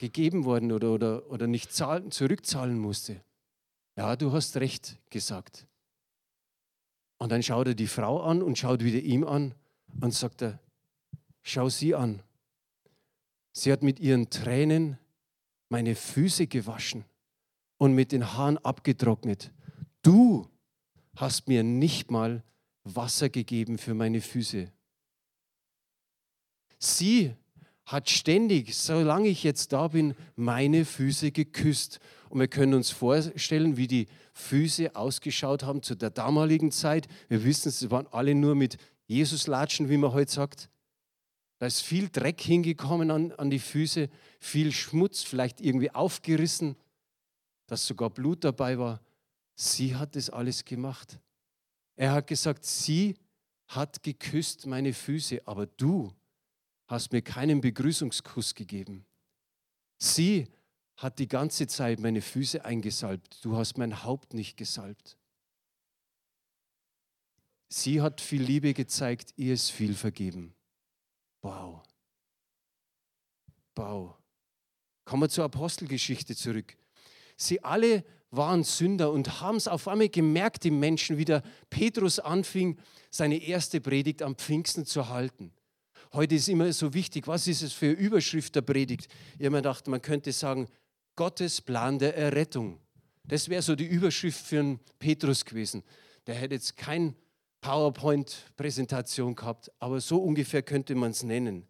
gegeben 0.00 0.46
worden 0.46 0.72
oder, 0.72 0.92
oder, 0.92 1.30
oder 1.30 1.46
nicht 1.46 1.72
zahlen, 1.72 2.10
zurückzahlen 2.10 2.78
musste. 2.78 3.20
Ja, 3.96 4.16
du 4.16 4.32
hast 4.32 4.56
recht 4.56 4.98
gesagt. 5.10 5.66
Und 7.18 7.30
dann 7.30 7.42
schaut 7.42 7.66
er 7.66 7.74
die 7.74 7.86
Frau 7.86 8.22
an 8.22 8.42
und 8.42 8.56
schaut 8.56 8.82
wieder 8.82 8.98
ihm 8.98 9.24
an 9.24 9.54
und 10.00 10.14
sagt 10.14 10.40
er, 10.40 10.58
schau 11.42 11.68
sie 11.68 11.94
an. 11.94 12.22
Sie 13.52 13.70
hat 13.70 13.82
mit 13.82 14.00
ihren 14.00 14.30
Tränen 14.30 14.96
meine 15.68 15.94
Füße 15.94 16.46
gewaschen 16.46 17.04
und 17.76 17.94
mit 17.94 18.12
den 18.12 18.32
Haaren 18.32 18.56
abgetrocknet. 18.56 19.52
Du 20.00 20.48
hast 21.14 21.46
mir 21.46 21.62
nicht 21.62 22.10
mal 22.10 22.42
Wasser 22.84 23.28
gegeben 23.28 23.76
für 23.76 23.92
meine 23.92 24.22
Füße. 24.22 24.72
Sie 26.78 27.34
hat 27.90 28.08
ständig, 28.08 28.76
solange 28.76 29.28
ich 29.28 29.42
jetzt 29.42 29.72
da 29.72 29.88
bin, 29.88 30.14
meine 30.36 30.84
Füße 30.84 31.32
geküsst. 31.32 31.98
Und 32.28 32.38
wir 32.38 32.46
können 32.46 32.74
uns 32.74 32.90
vorstellen, 32.90 33.76
wie 33.76 33.88
die 33.88 34.06
Füße 34.32 34.94
ausgeschaut 34.94 35.64
haben 35.64 35.82
zu 35.82 35.96
der 35.96 36.10
damaligen 36.10 36.70
Zeit. 36.70 37.08
Wir 37.28 37.42
wissen, 37.42 37.72
sie 37.72 37.90
waren 37.90 38.06
alle 38.12 38.36
nur 38.36 38.54
mit 38.54 38.76
Jesus-Latschen, 39.08 39.88
wie 39.88 39.96
man 39.96 40.12
heute 40.12 40.30
sagt. 40.30 40.70
Da 41.58 41.66
ist 41.66 41.82
viel 41.82 42.08
Dreck 42.08 42.40
hingekommen 42.40 43.10
an, 43.10 43.32
an 43.32 43.50
die 43.50 43.58
Füße, 43.58 44.08
viel 44.38 44.70
Schmutz, 44.70 45.24
vielleicht 45.24 45.60
irgendwie 45.60 45.90
aufgerissen, 45.90 46.76
dass 47.66 47.86
sogar 47.86 48.10
Blut 48.10 48.44
dabei 48.44 48.78
war. 48.78 49.00
Sie 49.56 49.96
hat 49.96 50.14
das 50.14 50.30
alles 50.30 50.64
gemacht. 50.64 51.18
Er 51.96 52.12
hat 52.12 52.28
gesagt, 52.28 52.64
sie 52.64 53.16
hat 53.66 54.04
geküsst 54.04 54.66
meine 54.66 54.92
Füße, 54.92 55.42
aber 55.44 55.66
du 55.66 56.12
hast 56.90 57.12
mir 57.12 57.22
keinen 57.22 57.60
Begrüßungskuss 57.60 58.54
gegeben. 58.56 59.06
Sie 59.96 60.48
hat 60.96 61.18
die 61.20 61.28
ganze 61.28 61.66
Zeit 61.68 62.00
meine 62.00 62.20
Füße 62.20 62.64
eingesalbt. 62.64 63.38
Du 63.44 63.56
hast 63.56 63.78
mein 63.78 64.02
Haupt 64.02 64.34
nicht 64.34 64.56
gesalbt. 64.56 65.16
Sie 67.68 68.02
hat 68.02 68.20
viel 68.20 68.42
Liebe 68.42 68.74
gezeigt, 68.74 69.32
ihr 69.36 69.54
ist 69.54 69.70
viel 69.70 69.94
vergeben. 69.94 70.52
Wow. 71.42 71.82
Wow. 73.76 74.16
Kommen 75.04 75.22
wir 75.22 75.28
zur 75.28 75.44
Apostelgeschichte 75.44 76.34
zurück. 76.34 76.76
Sie 77.36 77.62
alle 77.62 78.04
waren 78.32 78.64
Sünder 78.64 79.12
und 79.12 79.40
haben 79.40 79.56
es 79.56 79.68
auf 79.68 79.86
einmal 79.86 80.08
gemerkt, 80.08 80.64
die 80.64 80.70
Menschen, 80.70 81.18
wie 81.18 81.24
der 81.24 81.42
Petrus 81.70 82.18
anfing, 82.18 82.78
seine 83.10 83.38
erste 83.38 83.80
Predigt 83.80 84.22
am 84.22 84.34
Pfingsten 84.34 84.84
zu 84.84 85.08
halten. 85.08 85.52
Heute 86.12 86.34
ist 86.34 86.48
immer 86.48 86.72
so 86.72 86.92
wichtig, 86.92 87.28
was 87.28 87.46
ist 87.46 87.62
es 87.62 87.72
für 87.72 87.92
Überschrift 87.92 88.56
der 88.56 88.62
Predigt? 88.62 89.06
Ich 89.38 89.44
habe 89.44 89.50
mir 89.50 89.58
gedacht, 89.58 89.86
man 89.86 90.02
könnte 90.02 90.32
sagen, 90.32 90.66
Gottes 91.14 91.60
Plan 91.60 92.00
der 92.00 92.16
Errettung. 92.16 92.80
Das 93.24 93.48
wäre 93.48 93.62
so 93.62 93.76
die 93.76 93.86
Überschrift 93.86 94.44
für 94.44 94.58
einen 94.58 94.80
Petrus 94.98 95.44
gewesen. 95.44 95.84
Der 96.26 96.34
hätte 96.34 96.54
jetzt 96.54 96.76
keine 96.76 97.14
PowerPoint-Präsentation 97.60 99.36
gehabt, 99.36 99.70
aber 99.78 100.00
so 100.00 100.20
ungefähr 100.20 100.62
könnte 100.62 100.96
man 100.96 101.12
es 101.12 101.22
nennen. 101.22 101.68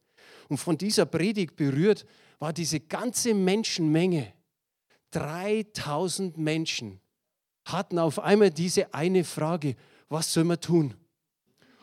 Und 0.48 0.56
von 0.56 0.78
dieser 0.78 1.04
Predigt 1.04 1.56
berührt 1.56 2.06
war 2.38 2.54
diese 2.54 2.80
ganze 2.80 3.34
Menschenmenge. 3.34 4.32
3000 5.10 6.38
Menschen 6.38 7.00
hatten 7.64 7.98
auf 7.98 8.18
einmal 8.18 8.50
diese 8.50 8.94
eine 8.94 9.24
Frage, 9.24 9.76
was 10.08 10.32
soll 10.32 10.44
man 10.44 10.60
tun? 10.60 10.94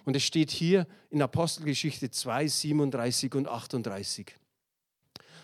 Und 0.08 0.16
es 0.16 0.24
steht 0.24 0.52
hier 0.52 0.88
in 1.10 1.22
Apostelgeschichte 1.22 2.10
2, 2.10 2.48
37 2.48 3.36
und 3.36 3.50
38. 3.50 4.34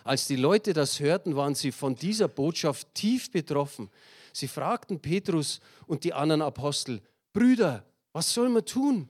Als 0.05 0.25
die 0.25 0.37
Leute 0.37 0.71
das 0.71 1.01
hörten, 1.01 1.35
waren 1.35 1.53
sie 1.53 1.73
von 1.73 1.95
dieser 1.95 2.29
Botschaft 2.29 2.87
tief 2.93 3.29
betroffen. 3.29 3.89
Sie 4.31 4.47
fragten 4.47 5.01
Petrus 5.01 5.59
und 5.85 6.05
die 6.05 6.13
anderen 6.13 6.41
Apostel, 6.41 7.01
Brüder, 7.33 7.85
was 8.13 8.33
soll 8.33 8.47
man 8.47 8.63
tun? 8.63 9.09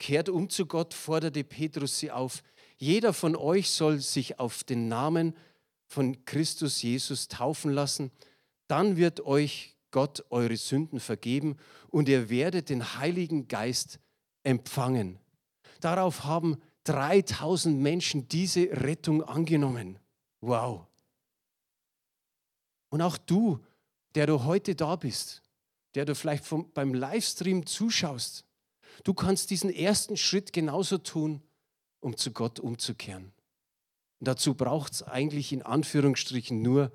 Kehrt 0.00 0.28
um 0.28 0.50
zu 0.50 0.66
Gott, 0.66 0.94
forderte 0.94 1.44
Petrus 1.44 2.00
sie 2.00 2.10
auf. 2.10 2.42
Jeder 2.76 3.12
von 3.12 3.36
euch 3.36 3.70
soll 3.70 4.00
sich 4.00 4.40
auf 4.40 4.64
den 4.64 4.88
Namen 4.88 5.36
von 5.86 6.24
Christus 6.24 6.82
Jesus 6.82 7.28
taufen 7.28 7.70
lassen. 7.70 8.10
Dann 8.66 8.96
wird 8.96 9.20
euch 9.20 9.76
Gott 9.92 10.24
eure 10.30 10.56
Sünden 10.56 10.98
vergeben 10.98 11.56
und 11.88 12.08
ihr 12.08 12.30
werdet 12.30 12.68
den 12.68 12.98
Heiligen 12.98 13.46
Geist 13.46 14.00
empfangen. 14.46 15.18
Darauf 15.80 16.24
haben 16.24 16.56
3000 16.84 17.78
Menschen 17.78 18.28
diese 18.28 18.70
Rettung 18.70 19.22
angenommen. 19.22 19.98
Wow. 20.40 20.86
Und 22.88 23.02
auch 23.02 23.18
du, 23.18 23.58
der 24.14 24.26
du 24.26 24.44
heute 24.44 24.74
da 24.74 24.96
bist, 24.96 25.42
der 25.94 26.04
du 26.04 26.14
vielleicht 26.14 26.44
vom, 26.44 26.70
beim 26.72 26.94
Livestream 26.94 27.66
zuschaust, 27.66 28.44
du 29.04 29.12
kannst 29.14 29.50
diesen 29.50 29.70
ersten 29.70 30.16
Schritt 30.16 30.52
genauso 30.52 30.98
tun, 30.98 31.42
um 32.00 32.16
zu 32.16 32.30
Gott 32.30 32.60
umzukehren. 32.60 33.32
Und 34.20 34.28
dazu 34.28 34.54
braucht 34.54 34.92
es 34.92 35.02
eigentlich 35.02 35.52
in 35.52 35.62
Anführungsstrichen 35.62 36.62
nur 36.62 36.92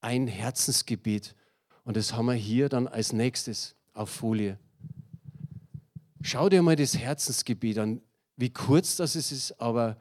ein 0.00 0.26
Herzensgebet. 0.26 1.36
Und 1.84 1.96
das 1.96 2.14
haben 2.14 2.26
wir 2.26 2.34
hier 2.34 2.68
dann 2.68 2.88
als 2.88 3.12
nächstes 3.12 3.76
auf 3.92 4.08
Folie. 4.08 4.58
Schau 6.26 6.48
dir 6.48 6.60
mal 6.60 6.74
das 6.74 6.98
Herzensgebet 6.98 7.78
an, 7.78 8.02
wie 8.36 8.50
kurz 8.50 8.96
das 8.96 9.14
ist, 9.14 9.60
aber 9.60 9.96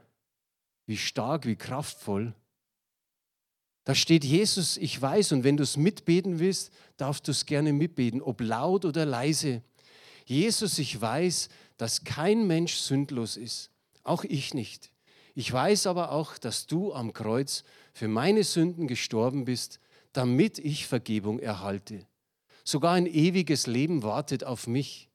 wie 0.88 0.98
stark, 0.98 1.46
wie 1.46 1.56
kraftvoll. 1.56 2.34
Da 3.84 3.94
steht 3.94 4.26
Jesus, 4.26 4.78
ich 4.78 5.00
weiß, 5.00 5.34
und 5.34 5.44
wenn 5.44 5.56
du 5.56 5.62
es 5.62 5.78
mitbeten 5.78 6.40
willst, 6.40 6.72
darfst 6.98 7.28
du 7.28 7.32
es 7.32 7.46
gerne 7.46 7.74
mitbeten, 7.74 8.24
ob 8.24 8.42
laut 8.42 8.86
oder 8.86 9.06
leise. 9.06 9.62
Jesus, 10.26 10.80
ich 10.80 11.00
weiß, 11.00 11.50
dass 11.78 12.04
kein 12.06 12.48
Mensch 12.48 12.74
sündlos 12.74 13.38
ist, 13.38 13.70
auch 14.02 14.24
ich 14.24 14.56
nicht. 14.56 14.92
Ich 15.36 15.54
weiß 15.54 15.86
aber 15.86 16.12
auch, 16.12 16.40
dass 16.40 16.66
du 16.66 16.92
am 16.92 17.14
Kreuz 17.14 17.64
für 17.94 18.08
meine 18.08 18.44
Sünden 18.44 18.88
gestorben 18.88 19.46
bist, 19.46 19.80
damit 20.12 20.58
ich 20.58 20.88
Vergebung 20.88 21.38
erhalte. 21.38 22.08
Sogar 22.64 22.94
ein 22.94 23.06
ewiges 23.06 23.68
Leben 23.68 24.02
wartet 24.02 24.44
auf 24.44 24.66
mich. 24.66 25.12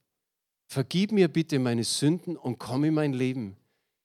Vergib 0.71 1.11
mir 1.11 1.27
bitte 1.27 1.59
meine 1.59 1.83
Sünden 1.83 2.37
und 2.37 2.61
komm 2.61 2.85
in 2.85 2.95
mein 2.95 3.13
Leben. 3.13 3.57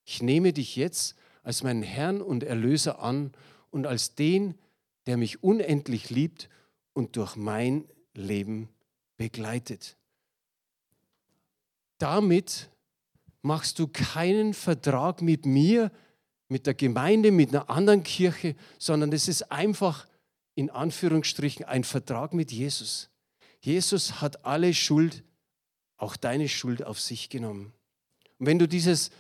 Ich 0.04 0.24
nehme 0.24 0.52
dich 0.52 0.76
jetzt 0.76 1.14
als 1.44 1.62
meinen 1.62 1.84
Herrn 1.84 2.24
und 2.24 2.42
Erlöser 2.42 3.04
an 3.04 3.34
und 3.70 3.86
als 3.86 4.16
den, 4.16 4.56
der 5.06 5.18
mich 5.18 5.44
unendlich 5.44 6.10
liebt 6.10 6.50
und 6.94 7.18
durch 7.18 7.36
mein 7.36 7.86
Leben 8.16 8.70
begleitet. 9.16 9.96
Damit 12.00 12.72
machst 13.44 13.78
du 13.78 13.88
keinen 13.88 14.56
Vertrag 14.56 15.22
mit 15.22 15.46
mir, 15.46 15.92
mit 16.48 16.66
der 16.66 16.74
Gemeinde, 16.74 17.32
mit 17.32 17.50
einer 17.50 17.70
anderen 17.70 18.02
Kirche, 18.02 18.56
sondern 18.80 19.14
es 19.14 19.28
ist 19.28 19.52
einfach 19.52 20.08
in 20.56 20.72
Anführungsstrichen 20.72 21.64
ein 21.64 21.84
Vertrag 21.84 22.34
mit 22.34 22.52
Jesus. 22.52 23.12
Jesus 23.60 24.20
hat 24.20 24.44
alle 24.46 24.74
Schuld, 24.74 25.24
auch 25.98 26.16
deine 26.16 26.50
Schuld 26.50 26.84
auf 26.84 27.00
sich 27.00 27.30
genommen. 27.30 27.74
Und 28.40 28.48
wenn 28.48 28.60
du 28.60 28.68
dieses 28.68 29.12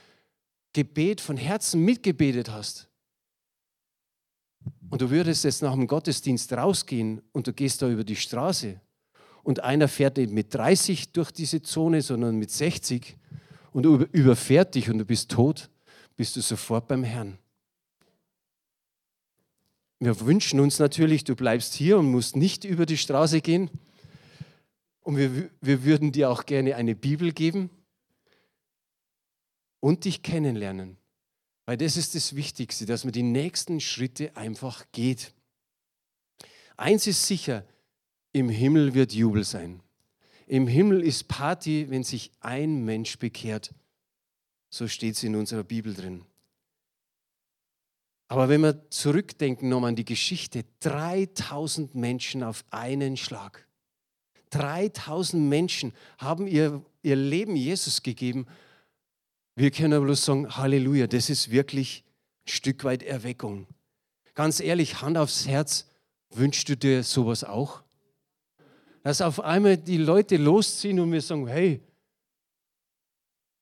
Gebet 0.74 1.22
von 1.22 1.38
Herzen 1.38 1.82
mitgebetet 1.82 2.50
hast 2.50 2.90
und 4.90 5.02
du 5.02 5.10
würdest 5.10 5.44
jetzt 5.46 5.62
nach 5.62 5.74
dem 5.74 5.88
Gottesdienst 5.88 6.52
rausgehen 6.54 7.22
und 7.32 7.48
du 7.48 7.54
gehst 7.54 7.82
da 7.82 7.90
über 7.90 8.04
die 8.04 8.16
Straße 8.16 8.82
und 9.44 9.64
einer 9.64 9.88
fährt 9.88 10.18
nicht 10.18 10.32
mit 10.32 10.54
30 10.54 11.14
durch 11.14 11.32
diese 11.32 11.62
Zone, 11.62 12.02
sondern 12.02 12.36
mit 12.36 12.52
60 12.52 13.16
und 13.72 13.86
überfährt 13.86 14.76
dich 14.76 14.90
und 14.90 14.98
du 14.98 15.06
bist 15.06 15.32
tot, 15.32 15.70
bist 16.16 16.36
du 16.36 16.42
sofort 16.42 16.88
beim 16.88 17.04
Herrn. 17.04 17.38
Wir 20.00 20.20
wünschen 20.22 20.60
uns 20.60 20.80
natürlich, 20.80 21.24
du 21.24 21.36
bleibst 21.36 21.74
hier 21.74 21.98
und 21.98 22.12
musst 22.12 22.36
nicht 22.36 22.66
über 22.66 22.86
die 22.86 22.98
Straße 22.98 23.42
gehen. 23.42 23.70
Und 25.06 25.18
wir, 25.18 25.52
wir 25.62 25.84
würden 25.84 26.12
dir 26.12 26.32
auch 26.32 26.48
gerne 26.48 26.76
eine 26.76 26.96
Bibel 26.96 27.32
geben 27.32 27.70
und 29.80 30.04
dich 30.06 30.24
kennenlernen. 30.24 30.98
Weil 31.68 31.78
das 31.78 31.96
ist 31.96 32.16
das 32.16 32.36
Wichtigste, 32.36 32.88
dass 32.88 33.04
man 33.04 33.14
die 33.14 33.22
nächsten 33.22 33.80
Schritte 33.80 34.36
einfach 34.36 34.84
geht. 34.94 35.36
Eins 36.76 37.06
ist 37.06 37.28
sicher, 37.28 37.68
im 38.32 38.50
Himmel 38.50 38.96
wird 38.96 39.14
Jubel 39.14 39.44
sein. 39.44 39.80
Im 40.48 40.66
Himmel 40.66 41.04
ist 41.04 41.28
Party, 41.28 41.86
wenn 41.92 42.04
sich 42.04 42.32
ein 42.40 42.84
Mensch 42.84 43.20
bekehrt. 43.20 43.76
So 44.72 44.88
steht 44.88 45.18
es 45.18 45.24
in 45.24 45.36
unserer 45.36 45.64
Bibel 45.64 45.94
drin. 45.94 46.26
Aber 48.28 48.50
wenn 48.50 48.62
wir 48.62 48.90
zurückdenken 48.90 49.70
nochmal 49.70 49.90
an 49.90 49.96
die 49.96 50.04
Geschichte, 50.04 50.66
3000 50.80 51.94
Menschen 51.94 52.42
auf 52.42 52.66
einen 52.72 53.18
Schlag. 53.18 53.68
3000 54.56 55.44
Menschen 55.44 55.94
haben 56.18 56.48
ihr, 56.48 56.84
ihr 57.04 57.16
Leben 57.16 57.56
Jesus 57.56 58.04
gegeben. 58.04 58.46
Wir 59.56 59.72
können 59.72 59.94
aber 59.94 60.06
bloß 60.06 60.26
sagen, 60.26 60.56
Halleluja, 60.56 61.08
das 61.08 61.30
ist 61.30 61.52
wirklich 61.52 62.04
ein 62.46 62.50
Stück 62.50 62.84
weit 62.84 63.04
Erweckung. 63.04 63.68
Ganz 64.34 64.60
ehrlich, 64.60 65.02
Hand 65.02 65.18
aufs 65.18 65.48
Herz, 65.48 65.88
wünschst 66.30 66.68
du 66.70 66.76
dir 66.76 67.04
sowas 67.04 67.44
auch? 67.44 67.84
Dass 69.04 69.22
auf 69.22 69.40
einmal 69.40 69.78
die 69.78 69.98
Leute 69.98 70.38
losziehen 70.38 71.00
und 71.00 71.12
wir 71.12 71.22
sagen, 71.22 71.48
hey, 71.48 71.82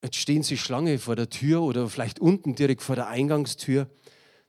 jetzt 0.03 0.15
stehen 0.15 0.43
sie 0.43 0.57
Schlange 0.57 0.99
vor 0.99 1.15
der 1.15 1.29
Tür 1.29 1.61
oder 1.61 1.89
vielleicht 1.89 2.19
unten 2.19 2.55
direkt 2.55 2.81
vor 2.81 2.95
der 2.95 3.07
Eingangstür 3.07 3.89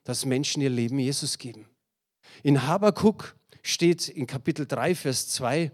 dass 0.05 0.23
Menschen 0.23 0.61
ihr 0.61 0.69
Leben 0.69 0.99
Jesus 0.99 1.37
geben. 1.37 1.67
In 2.43 2.65
Habakuk 2.65 3.35
steht 3.61 4.07
in 4.07 4.27
Kapitel 4.27 4.65
3, 4.65 4.95
Vers 4.95 5.27
2, 5.29 5.71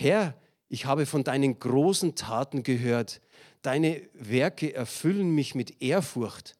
Herr, 0.00 0.36
ich 0.68 0.86
habe 0.86 1.06
von 1.06 1.24
deinen 1.24 1.58
großen 1.58 2.14
Taten 2.14 2.62
gehört. 2.62 3.20
Deine 3.62 4.00
Werke 4.14 4.72
erfüllen 4.72 5.34
mich 5.34 5.56
mit 5.56 5.82
Ehrfurcht. 5.82 6.54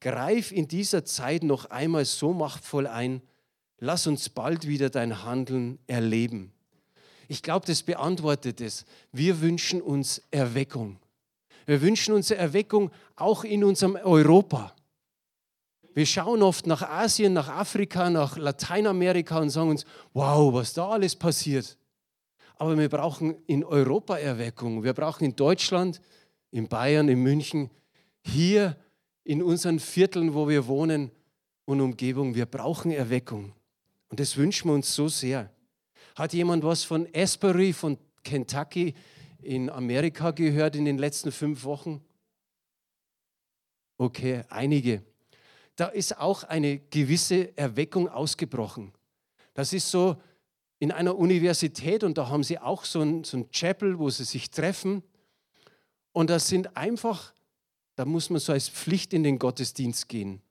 Greif 0.00 0.50
in 0.50 0.66
dieser 0.66 1.04
Zeit 1.04 1.44
noch 1.44 1.66
einmal 1.66 2.04
so 2.04 2.32
machtvoll 2.32 2.88
ein. 2.88 3.22
Lass 3.78 4.08
uns 4.08 4.28
bald 4.30 4.66
wieder 4.66 4.90
dein 4.90 5.22
Handeln 5.22 5.78
erleben. 5.86 6.52
Ich 7.28 7.44
glaube, 7.44 7.66
das 7.66 7.84
beantwortet 7.84 8.60
es. 8.60 8.84
Wir 9.12 9.40
wünschen 9.40 9.80
uns 9.80 10.20
Erweckung. 10.32 10.98
Wir 11.66 11.82
wünschen 11.82 12.12
uns 12.12 12.32
Erweckung 12.32 12.90
auch 13.14 13.44
in 13.44 13.62
unserem 13.62 13.94
Europa. 13.94 14.74
Wir 15.94 16.06
schauen 16.06 16.42
oft 16.42 16.66
nach 16.66 16.82
Asien, 16.82 17.32
nach 17.32 17.48
Afrika, 17.48 18.10
nach 18.10 18.36
Lateinamerika 18.36 19.38
und 19.38 19.50
sagen 19.50 19.70
uns, 19.70 19.84
wow, 20.14 20.52
was 20.52 20.72
da 20.72 20.88
alles 20.88 21.14
passiert. 21.14 21.78
Aber 22.62 22.78
wir 22.78 22.88
brauchen 22.88 23.34
in 23.48 23.64
Europa 23.64 24.16
Erweckung. 24.16 24.84
Wir 24.84 24.92
brauchen 24.92 25.24
in 25.24 25.34
Deutschland, 25.34 26.00
in 26.52 26.68
Bayern, 26.68 27.08
in 27.08 27.20
München, 27.20 27.72
hier 28.20 28.76
in 29.24 29.42
unseren 29.42 29.80
Vierteln, 29.80 30.32
wo 30.32 30.48
wir 30.48 30.68
wohnen 30.68 31.10
und 31.64 31.80
Umgebung, 31.80 32.36
wir 32.36 32.46
brauchen 32.46 32.92
Erweckung. 32.92 33.52
Und 34.10 34.20
das 34.20 34.36
wünschen 34.36 34.68
wir 34.68 34.74
uns 34.74 34.94
so 34.94 35.08
sehr. 35.08 35.50
Hat 36.14 36.34
jemand 36.34 36.62
was 36.62 36.84
von 36.84 37.08
Asbury, 37.12 37.72
von 37.72 37.98
Kentucky 38.22 38.94
in 39.40 39.68
Amerika 39.68 40.30
gehört 40.30 40.76
in 40.76 40.84
den 40.84 40.98
letzten 40.98 41.32
fünf 41.32 41.64
Wochen? 41.64 42.00
Okay, 43.98 44.44
einige 44.48 45.02
da 45.74 45.86
ist 45.86 46.16
auch 46.16 46.44
eine 46.44 46.78
gewisse 46.78 47.56
Erweckung 47.56 48.08
ausgebrochen. 48.08 48.92
Das 49.52 49.72
ist 49.72 49.90
so 49.90 50.16
in 50.82 50.90
einer 50.90 51.16
Universität 51.16 52.02
und 52.02 52.18
da 52.18 52.28
haben 52.28 52.42
sie 52.42 52.58
auch 52.58 52.84
so 52.84 53.02
ein, 53.02 53.22
so 53.22 53.36
ein 53.36 53.48
Chapel, 53.52 54.00
wo 54.00 54.10
sie 54.10 54.24
sich 54.24 54.50
treffen. 54.50 55.04
Und 56.10 56.28
das 56.28 56.48
sind 56.48 56.76
einfach, 56.76 57.32
da 57.94 58.04
muss 58.04 58.30
man 58.30 58.40
so 58.40 58.52
als 58.52 58.68
Pflicht 58.68 59.14
in 59.14 59.22
den 59.22 59.38
Gottesdienst 59.38 60.08
gehen. 60.08 60.42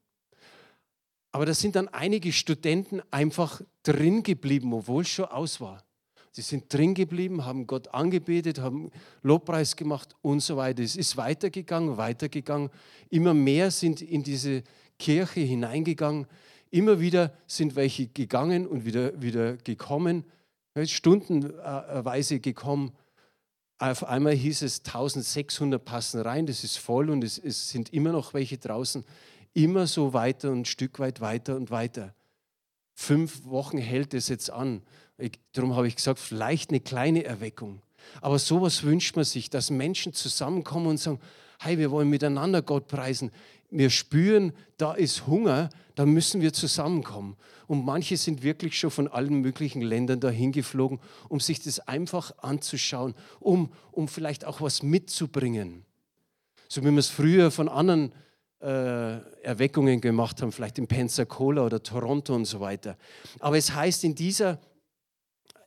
Aber 1.33 1.45
da 1.45 1.53
sind 1.53 1.75
dann 1.75 1.89
einige 1.89 2.31
Studenten 2.31 3.01
einfach 3.11 3.61
drin 3.83 4.23
geblieben, 4.23 4.73
obwohl 4.73 5.01
es 5.01 5.09
schon 5.09 5.25
aus 5.25 5.59
war. 5.59 5.83
Sie 6.31 6.43
sind 6.43 6.73
drin 6.73 6.93
geblieben, 6.93 7.43
haben 7.43 7.67
Gott 7.67 7.89
angebetet, 7.89 8.59
haben 8.59 8.89
Lobpreis 9.23 9.75
gemacht 9.75 10.15
und 10.21 10.39
so 10.39 10.55
weiter. 10.55 10.81
Es 10.81 10.95
ist 10.95 11.17
weitergegangen, 11.17 11.97
weitergegangen. 11.97 12.69
Immer 13.09 13.33
mehr 13.33 13.69
sind 13.69 14.01
in 14.01 14.23
diese 14.23 14.63
Kirche 14.97 15.41
hineingegangen. 15.41 16.25
Immer 16.71 17.01
wieder 17.01 17.33
sind 17.47 17.75
welche 17.75 18.07
gegangen 18.07 18.65
und 18.65 18.85
wieder, 18.85 19.21
wieder 19.21 19.57
gekommen, 19.57 20.23
stundenweise 20.85 22.39
gekommen. 22.39 22.93
Auf 23.77 24.05
einmal 24.05 24.33
hieß 24.33 24.61
es, 24.61 24.79
1600 24.79 25.83
passen 25.83 26.21
rein, 26.21 26.45
das 26.45 26.63
ist 26.63 26.77
voll 26.77 27.09
und 27.09 27.23
es, 27.23 27.37
es 27.37 27.69
sind 27.69 27.91
immer 27.93 28.13
noch 28.13 28.33
welche 28.33 28.57
draußen. 28.57 29.03
Immer 29.53 29.85
so 29.85 30.13
weiter 30.13 30.49
und 30.51 30.61
ein 30.61 30.65
Stück 30.65 30.99
weit 30.99 31.19
weiter 31.19 31.57
und 31.57 31.71
weiter. 31.71 32.15
Fünf 32.93 33.45
Wochen 33.45 33.77
hält 33.77 34.13
es 34.13 34.29
jetzt 34.29 34.49
an. 34.49 34.81
Ich, 35.17 35.33
darum 35.51 35.75
habe 35.75 35.87
ich 35.87 35.97
gesagt, 35.97 36.19
vielleicht 36.19 36.69
eine 36.69 36.79
kleine 36.79 37.25
Erweckung. 37.25 37.81
Aber 38.21 38.39
sowas 38.39 38.83
wünscht 38.83 39.15
man 39.17 39.25
sich, 39.25 39.49
dass 39.49 39.69
Menschen 39.69 40.13
zusammenkommen 40.13 40.87
und 40.87 40.97
sagen, 40.97 41.19
hey, 41.63 41.77
wir 41.77 41.91
wollen 41.91 42.09
miteinander 42.09 42.61
Gott 42.61 42.87
preisen 42.87 43.31
wir 43.71 43.89
spüren, 43.89 44.51
da 44.77 44.93
ist 44.93 45.25
Hunger, 45.27 45.69
da 45.95 46.05
müssen 46.05 46.41
wir 46.41 46.53
zusammenkommen. 46.53 47.37
Und 47.67 47.85
manche 47.85 48.17
sind 48.17 48.43
wirklich 48.43 48.77
schon 48.77 48.91
von 48.91 49.07
allen 49.07 49.41
möglichen 49.41 49.81
Ländern 49.81 50.19
dahin 50.19 50.51
geflogen, 50.51 50.99
um 51.29 51.39
sich 51.39 51.61
das 51.61 51.79
einfach 51.79 52.33
anzuschauen, 52.39 53.15
um, 53.39 53.71
um 53.91 54.09
vielleicht 54.09 54.45
auch 54.45 54.61
was 54.61 54.83
mitzubringen. 54.83 55.85
So 56.67 56.81
wie 56.83 56.91
wir 56.91 56.97
es 56.97 57.07
früher 57.07 57.49
von 57.49 57.69
anderen 57.69 58.11
äh, 58.61 59.19
Erweckungen 59.41 60.01
gemacht 60.01 60.41
haben, 60.41 60.51
vielleicht 60.51 60.77
in 60.77 60.87
Pensacola 60.87 61.65
oder 61.65 61.81
Toronto 61.81 62.35
und 62.35 62.45
so 62.45 62.59
weiter. 62.59 62.97
Aber 63.39 63.57
es 63.57 63.73
heißt 63.73 64.03
in 64.03 64.15
dieser 64.15 64.59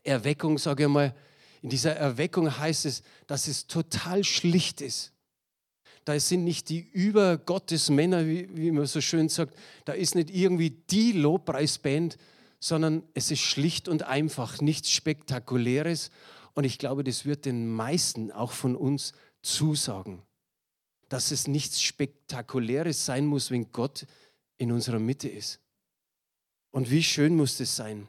Erweckung, 0.03 0.59
sage 0.59 0.85
ich 0.85 0.89
mal, 0.91 1.15
in 1.63 1.71
dieser 1.71 1.97
Erweckung 1.97 2.59
heißt 2.59 2.85
es, 2.85 3.03
dass 3.27 3.49
es 3.49 3.67
total 3.67 4.23
schlicht 4.25 4.83
ist 4.83 5.14
da 6.05 6.19
sind 6.21 6.45
nicht 6.45 6.69
die 6.69 6.81
Übergottesmänner, 6.81 8.27
wie, 8.27 8.49
wie 8.55 8.71
man 8.71 8.87
so 8.87 9.01
schön 9.01 9.29
sagt, 9.29 9.57
da 9.85 9.93
ist 9.93 10.15
nicht 10.15 10.31
irgendwie 10.31 10.71
die 10.71 11.13
Lobpreisband, 11.13 12.19
sondern 12.61 13.03
es 13.15 13.31
ist 13.31 13.41
schlicht 13.41 13.89
und 13.89 14.05
einfach, 14.05 14.61
nichts 14.61 14.91
Spektakuläres. 14.91 16.11
Und 16.55 16.65
ich 16.65 16.79
glaube, 16.79 17.05
das 17.05 17.25
wird 17.25 17.45
den 17.47 17.69
meisten 17.69 18.31
auch 18.33 18.53
von 18.53 18.77
uns 18.77 19.13
zusagen, 19.43 20.23
dass 21.09 21.31
es 21.31 21.47
nichts 21.47 21.83
Spektakuläres 21.83 23.05
sein 23.05 23.27
muss, 23.27 23.51
wenn 23.51 23.71
Gott 23.73 24.07
in 24.57 24.73
unserer 24.73 24.99
Mitte 24.99 25.29
ist. 25.29 25.61
Und 26.71 26.91
wie 26.91 27.03
schön 27.03 27.37
muss 27.37 27.57
das 27.57 27.77
sein? 27.77 28.09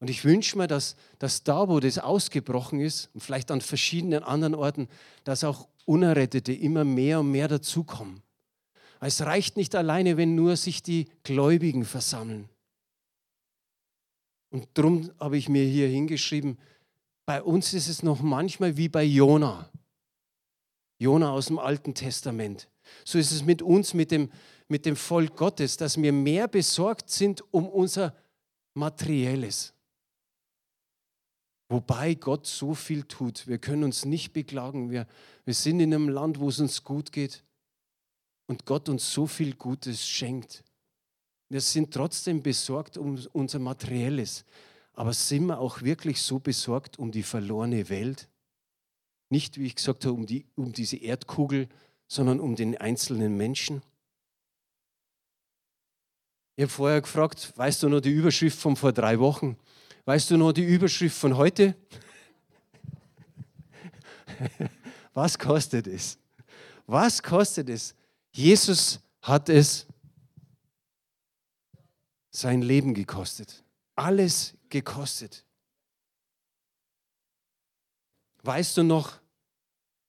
Und 0.00 0.10
ich 0.10 0.24
wünsche 0.24 0.58
mir, 0.58 0.66
dass, 0.66 0.96
dass 1.20 1.44
da, 1.44 1.68
wo 1.68 1.78
das 1.78 1.98
ausgebrochen 1.98 2.80
ist, 2.80 3.08
und 3.14 3.20
vielleicht 3.20 3.52
an 3.52 3.60
verschiedenen 3.60 4.24
anderen 4.24 4.56
Orten, 4.56 4.88
dass 5.22 5.44
auch 5.44 5.68
Unerrettete 5.84 6.52
immer 6.52 6.84
mehr 6.84 7.20
und 7.20 7.30
mehr 7.30 7.48
dazukommen. 7.48 8.22
Es 9.00 9.20
reicht 9.22 9.56
nicht 9.56 9.74
alleine, 9.74 10.16
wenn 10.16 10.34
nur 10.34 10.56
sich 10.56 10.82
die 10.82 11.08
Gläubigen 11.24 11.84
versammeln. 11.84 12.48
Und 14.50 14.68
darum 14.74 15.10
habe 15.18 15.36
ich 15.36 15.48
mir 15.48 15.64
hier 15.64 15.88
hingeschrieben, 15.88 16.58
bei 17.24 17.42
uns 17.42 17.72
ist 17.72 17.88
es 17.88 18.02
noch 18.02 18.20
manchmal 18.20 18.76
wie 18.76 18.88
bei 18.88 19.02
Jona. 19.02 19.70
Jona 20.98 21.32
aus 21.32 21.46
dem 21.46 21.58
Alten 21.58 21.94
Testament. 21.94 22.68
So 23.04 23.18
ist 23.18 23.32
es 23.32 23.44
mit 23.44 23.62
uns, 23.62 23.94
mit 23.94 24.10
dem, 24.10 24.30
mit 24.68 24.86
dem 24.86 24.94
Volk 24.94 25.36
Gottes, 25.36 25.76
dass 25.76 26.00
wir 26.00 26.12
mehr 26.12 26.46
besorgt 26.46 27.10
sind 27.10 27.42
um 27.52 27.68
unser 27.68 28.14
Materielles. 28.74 29.74
Wobei 31.72 32.12
Gott 32.12 32.46
so 32.46 32.74
viel 32.74 33.04
tut. 33.04 33.48
Wir 33.48 33.56
können 33.56 33.84
uns 33.84 34.04
nicht 34.04 34.34
beklagen. 34.34 34.90
Wir, 34.90 35.06
wir 35.46 35.54
sind 35.54 35.80
in 35.80 35.94
einem 35.94 36.10
Land, 36.10 36.38
wo 36.38 36.50
es 36.50 36.60
uns 36.60 36.84
gut 36.84 37.12
geht 37.12 37.42
und 38.46 38.66
Gott 38.66 38.90
uns 38.90 39.10
so 39.10 39.26
viel 39.26 39.54
Gutes 39.54 40.06
schenkt. 40.06 40.64
Wir 41.48 41.62
sind 41.62 41.94
trotzdem 41.94 42.42
besorgt 42.42 42.98
um 42.98 43.18
unser 43.32 43.58
Materielles. 43.58 44.44
Aber 44.92 45.14
sind 45.14 45.46
wir 45.46 45.60
auch 45.60 45.80
wirklich 45.80 46.20
so 46.20 46.38
besorgt 46.38 46.98
um 46.98 47.10
die 47.10 47.22
verlorene 47.22 47.88
Welt? 47.88 48.28
Nicht, 49.30 49.56
wie 49.56 49.64
ich 49.64 49.76
gesagt 49.76 50.04
habe, 50.04 50.12
um, 50.12 50.26
die, 50.26 50.44
um 50.56 50.74
diese 50.74 50.98
Erdkugel, 50.98 51.70
sondern 52.06 52.38
um 52.38 52.54
den 52.54 52.76
einzelnen 52.76 53.38
Menschen? 53.38 53.80
Ich 56.56 56.64
habe 56.64 56.70
vorher 56.70 57.00
gefragt, 57.00 57.54
weißt 57.56 57.82
du 57.82 57.88
noch 57.88 58.02
die 58.02 58.10
Überschrift 58.10 58.58
von 58.58 58.76
vor 58.76 58.92
drei 58.92 59.18
Wochen? 59.18 59.56
Weißt 60.04 60.30
du 60.30 60.36
noch 60.36 60.52
die 60.52 60.64
Überschrift 60.64 61.16
von 61.16 61.36
heute? 61.36 61.76
Was 65.14 65.38
kostet 65.38 65.86
es? 65.86 66.18
Was 66.86 67.22
kostet 67.22 67.68
es? 67.68 67.94
Jesus 68.32 68.98
hat 69.20 69.48
es 69.48 69.86
sein 72.30 72.62
Leben 72.62 72.94
gekostet. 72.94 73.62
Alles 73.94 74.54
gekostet. 74.68 75.44
Weißt 78.42 78.76
du 78.76 78.82
noch, 78.82 79.20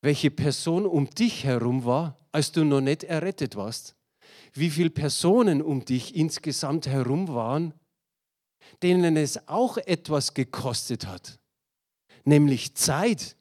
welche 0.01 0.31
Person 0.31 0.85
um 0.85 1.09
dich 1.09 1.43
herum 1.43 1.85
war, 1.85 2.17
als 2.31 2.51
du 2.51 2.63
noch 2.63 2.81
nicht 2.81 3.03
errettet 3.03 3.55
warst? 3.55 3.95
Wie 4.53 4.69
viele 4.69 4.89
Personen 4.89 5.61
um 5.61 5.85
dich 5.85 6.15
insgesamt 6.15 6.87
herum 6.87 7.27
waren, 7.27 7.73
denen 8.81 9.17
es 9.17 9.47
auch 9.47 9.77
etwas 9.77 10.33
gekostet 10.33 11.07
hat, 11.07 11.39
nämlich 12.23 12.75
Zeit, 12.75 13.35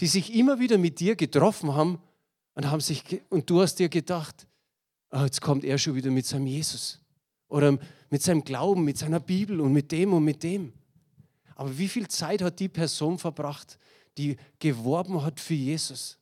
die 0.00 0.06
sich 0.06 0.34
immer 0.34 0.58
wieder 0.58 0.78
mit 0.78 1.00
dir 1.00 1.16
getroffen 1.16 1.74
haben 1.74 1.98
und, 2.54 2.70
haben 2.70 2.80
sich, 2.80 3.22
und 3.30 3.48
du 3.48 3.60
hast 3.60 3.76
dir 3.76 3.88
gedacht, 3.88 4.46
oh, 5.10 5.22
jetzt 5.24 5.40
kommt 5.40 5.64
er 5.64 5.78
schon 5.78 5.94
wieder 5.94 6.10
mit 6.10 6.26
seinem 6.26 6.46
Jesus 6.46 7.00
oder 7.48 7.78
mit 8.10 8.22
seinem 8.22 8.44
Glauben, 8.44 8.84
mit 8.84 8.98
seiner 8.98 9.20
Bibel 9.20 9.60
und 9.60 9.72
mit 9.72 9.90
dem 9.92 10.12
und 10.12 10.24
mit 10.24 10.42
dem. 10.42 10.72
Aber 11.54 11.76
wie 11.76 11.88
viel 11.88 12.08
Zeit 12.08 12.42
hat 12.42 12.60
die 12.60 12.68
Person 12.68 13.18
verbracht, 13.18 13.78
die 14.16 14.36
geworben 14.58 15.22
hat 15.22 15.40
für 15.40 15.54
Jesus? 15.54 16.18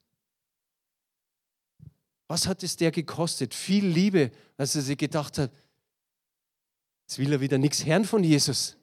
Was 2.28 2.46
hat 2.46 2.62
es 2.62 2.76
der 2.76 2.92
gekostet? 2.92 3.54
Viel 3.54 3.86
Liebe, 3.86 4.30
dass 4.56 4.76
er 4.76 4.82
sich 4.82 4.96
gedacht 4.96 5.38
hat, 5.38 5.50
jetzt 7.10 7.18
will 7.18 7.32
er 7.32 7.40
wieder 7.40 7.58
nichts 7.58 7.84
hören 7.84 8.04
von 8.04 8.22
Jesus. 8.22 8.76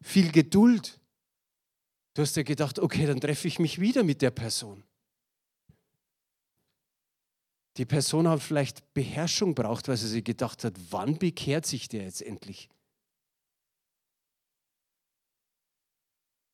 Viel 0.00 0.32
Geduld. 0.32 0.98
Du 2.14 2.22
hast 2.22 2.34
dir 2.34 2.44
gedacht, 2.44 2.78
okay, 2.78 3.04
dann 3.04 3.20
treffe 3.20 3.46
ich 3.46 3.58
mich 3.58 3.78
wieder 3.78 4.04
mit 4.04 4.22
der 4.22 4.30
Person. 4.30 4.82
Die 7.76 7.84
Person 7.84 8.26
hat 8.26 8.40
vielleicht 8.40 8.94
Beherrschung 8.94 9.54
braucht, 9.54 9.86
weil 9.88 9.98
sie 9.98 10.08
sich 10.08 10.24
gedacht 10.24 10.64
hat, 10.64 10.72
wann 10.88 11.18
bekehrt 11.18 11.66
sich 11.66 11.88
der 11.88 12.04
jetzt 12.04 12.22
endlich? 12.22 12.70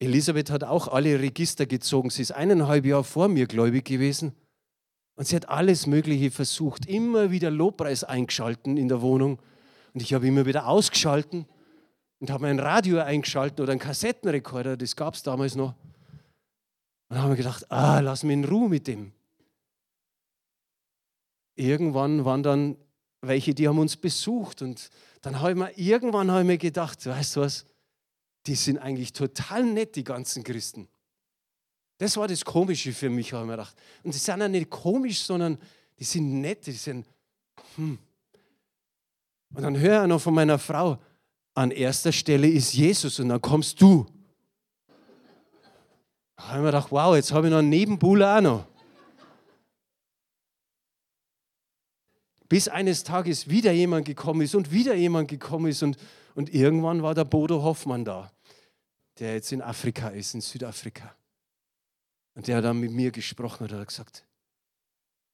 Elisabeth 0.01 0.51
hat 0.51 0.65
auch 0.65 0.89
alle 0.89 1.21
Register 1.21 1.67
gezogen. 1.67 2.11
Sie 2.11 2.23
ist 2.23 2.33
eineinhalb 2.33 2.85
Jahre 2.85 3.05
vor 3.05 3.29
mir 3.29 3.47
gläubig 3.47 3.85
gewesen. 3.85 4.35
Und 5.15 5.29
sie 5.29 5.37
hat 5.37 5.49
alles 5.49 5.87
Mögliche 5.87 6.33
versucht, 6.33 6.87
immer 6.87 7.31
wieder 7.31 7.53
Lobpreis 7.53 8.03
eingeschalten 8.03 8.77
in 8.77 8.89
der 8.89 9.01
Wohnung. 9.01 9.39
Und 9.97 10.03
ich 10.03 10.15
habe 10.15 10.29
immer 10.29 10.47
wieder 10.47 10.69
ausgeschalten 10.69 11.47
und 12.21 12.31
habe 12.31 12.43
mein 12.43 12.61
Radio 12.61 13.01
eingeschalten 13.01 13.63
oder 13.63 13.73
einen 13.73 13.81
Kassettenrekorder, 13.81 14.77
das 14.77 14.95
gab 14.95 15.15
es 15.15 15.25
damals 15.25 15.57
noch. 15.57 15.71
Und 17.09 17.17
dann 17.17 17.23
haben 17.23 17.31
wir 17.31 17.37
gedacht, 17.37 17.73
ah, 17.73 17.99
lass 17.99 18.23
mich 18.23 18.35
in 18.35 18.45
Ruhe 18.45 18.69
mit 18.69 18.87
dem 18.87 19.13
irgendwann 21.57 22.25
waren 22.25 22.43
dann 22.43 22.77
welche, 23.23 23.55
die 23.55 23.67
haben 23.67 23.79
uns 23.79 23.97
besucht 23.97 24.63
und 24.63 24.91
dann 25.23 25.41
habe 25.41 25.51
ich 25.51 25.57
mir, 25.57 25.79
irgendwann 25.79 26.31
habe 26.31 26.43
ich 26.43 26.47
mir 26.47 26.59
gedacht, 26.59 27.05
weißt 27.05 27.37
du 27.37 27.41
was, 27.41 27.65
die 28.47 28.55
sind 28.55 28.79
eigentlich 28.79 29.13
total 29.13 29.65
nett, 29.65 29.97
die 29.97 30.05
ganzen 30.05 30.45
Christen. 30.45 30.87
Das 31.99 32.17
war 32.17 32.29
das 32.29 32.45
Komische 32.45 32.93
für 32.93 33.11
mich, 33.11 33.33
habe 33.33 33.45
ich 33.45 33.47
mir 33.47 33.57
gedacht. 33.57 33.75
Und 34.05 34.15
die 34.15 34.19
sind 34.19 34.39
ja 34.39 34.49
nicht 34.49 34.71
komisch, 34.71 35.23
sondern 35.23 35.59
die 35.99 36.05
sind 36.05 36.41
nett, 36.41 36.67
die 36.67 36.73
sind, 36.73 37.07
hm. 37.77 37.99
Und 39.55 39.63
dann 39.63 39.79
höre 39.79 40.03
ich 40.03 40.09
noch 40.09 40.21
von 40.21 40.35
meiner 40.35 40.59
Frau, 40.59 40.99
an 41.55 41.71
erster 41.71 42.13
Stelle 42.13 42.49
ist 42.49 42.75
Jesus 42.75 43.19
und 43.19 43.31
dann 43.31 43.41
kommst 43.41 43.81
du. 43.81 44.07
Da 46.37 46.49
habe 46.49 46.59
ich 46.59 46.61
mir 46.61 46.67
gedacht, 46.67 46.93
wow, 46.93 47.17
jetzt 47.17 47.33
habe 47.33 47.47
ich 47.47 47.51
noch 47.51 47.61
einen 47.61 47.71
Nebenbuhler 47.71 48.37
auch 48.37 48.41
noch. 48.43 48.67
Bis 52.49 52.69
eines 52.69 53.03
Tages 53.03 53.49
wieder 53.49 53.73
jemand 53.73 54.05
gekommen 54.07 54.43
ist 54.43 54.55
und 54.55 54.71
wieder 54.71 54.95
jemand 54.95 55.29
gekommen 55.29 55.67
ist 55.67 55.83
und, 55.83 55.97
und 56.35 56.53
irgendwann 56.55 57.03
war 57.03 57.15
der 57.15 57.25
Bodo 57.25 57.63
Hoffmann 57.63 58.05
da, 58.05 58.31
der 59.19 59.35
jetzt 59.35 59.51
in 59.51 59.63
Afrika 59.63 60.09
ist, 60.09 60.35
in 60.35 60.43
Südafrika. 60.43 61.17
Und 62.35 62.47
der 62.47 62.59
hat 62.59 62.65
dann 62.65 62.79
mit 62.79 62.93
mir 62.93 63.11
gesprochen 63.11 63.65
und 63.65 63.73
hat 63.73 63.89
gesagt, 63.89 64.27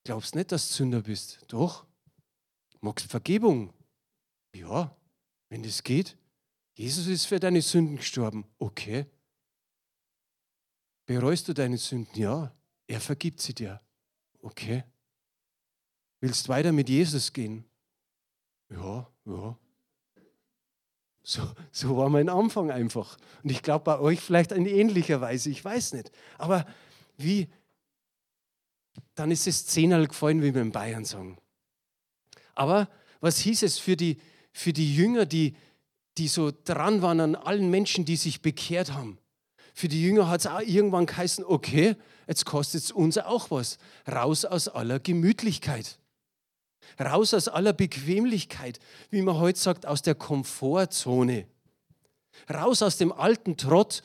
glaubst 0.05 0.37
nicht, 0.37 0.53
dass 0.53 0.68
du 0.68 0.75
Sünder 0.75 1.03
bist? 1.03 1.40
Doch. 1.48 1.85
Magst 2.81 3.11
Vergebung? 3.11 3.72
Ja, 4.55 4.97
wenn 5.49 5.62
das 5.62 5.83
geht. 5.83 6.17
Jesus 6.75 7.07
ist 7.07 7.27
für 7.27 7.41
deine 7.41 7.62
Sünden 7.62 7.97
gestorben. 7.97 8.45
Okay. 8.59 9.07
Bereust 11.07 11.49
du 11.49 11.53
deine 11.53 11.79
Sünden? 11.79 12.21
Ja. 12.21 12.55
Er 12.87 13.01
vergibt 13.01 13.41
sie 13.41 13.55
dir. 13.55 13.81
Okay. 14.41 14.85
Willst 16.21 16.49
weiter 16.49 16.73
mit 16.73 16.88
Jesus 16.88 17.33
gehen? 17.33 17.65
Ja, 18.71 19.11
ja. 19.27 19.59
So, 21.25 21.43
so 21.71 21.97
war 21.97 22.09
mein 22.09 22.29
Anfang 22.29 22.71
einfach. 22.71 23.17
Und 23.43 23.51
ich 23.51 23.62
glaube 23.62 23.85
bei 23.85 23.99
euch 23.99 24.21
vielleicht 24.21 24.53
in 24.53 24.67
ähnlicher 24.67 25.21
Weise, 25.21 25.51
ich 25.51 25.65
weiß 25.65 25.93
nicht. 25.93 26.11
Aber 26.38 26.67
wie, 27.17 27.49
dann 29.15 29.31
ist 29.31 29.47
es 29.47 29.67
zehnmal 29.67 30.07
gefallen, 30.07 30.43
wie 30.43 30.55
wir 30.55 30.62
in 30.62 30.73
Bayern 30.73 31.05
sagen. 31.05 31.38
Aber 32.55 32.88
was 33.21 33.38
hieß 33.38 33.62
es 33.62 33.79
für 33.79 33.97
die, 33.97 34.21
für 34.53 34.73
die 34.73 34.95
Jünger, 34.95 35.27
die, 35.27 35.57
die 36.19 36.29
so 36.29 36.53
dran 36.65 37.03
waren 37.03 37.21
an 37.21 37.35
allen 37.35 37.71
Menschen, 37.71 38.05
die 38.05 38.17
sich 38.17 38.43
bekehrt 38.43 38.93
haben? 38.93 39.19
Für 39.75 39.88
die 39.88 40.03
Jünger 40.03 40.29
hat 40.29 40.41
es 40.41 40.47
auch 40.47 40.61
irgendwann 40.61 41.07
geheißen, 41.07 41.45
okay, 41.45 41.97
jetzt 42.29 42.45
kostet 42.45 42.85
es 42.85 42.93
uns 42.93 43.17
auch 43.19 43.51
was. 43.51 43.79
Raus 44.11 44.45
aus 44.45 44.69
aller 44.69 44.99
Gemütlichkeit. 45.01 45.99
Raus 47.01 47.33
aus 47.33 47.49
aller 47.49 47.73
Bequemlichkeit, 47.73 48.81
wie 49.11 49.23
man 49.23 49.38
heute 49.38 49.59
sagt, 49.59 49.87
aus 49.87 50.03
der 50.03 50.15
Komfortzone. 50.15 51.47
Raus 52.53 52.83
aus 52.83 52.99
dem 52.99 53.12
alten 53.12 53.57
Trott 53.57 54.03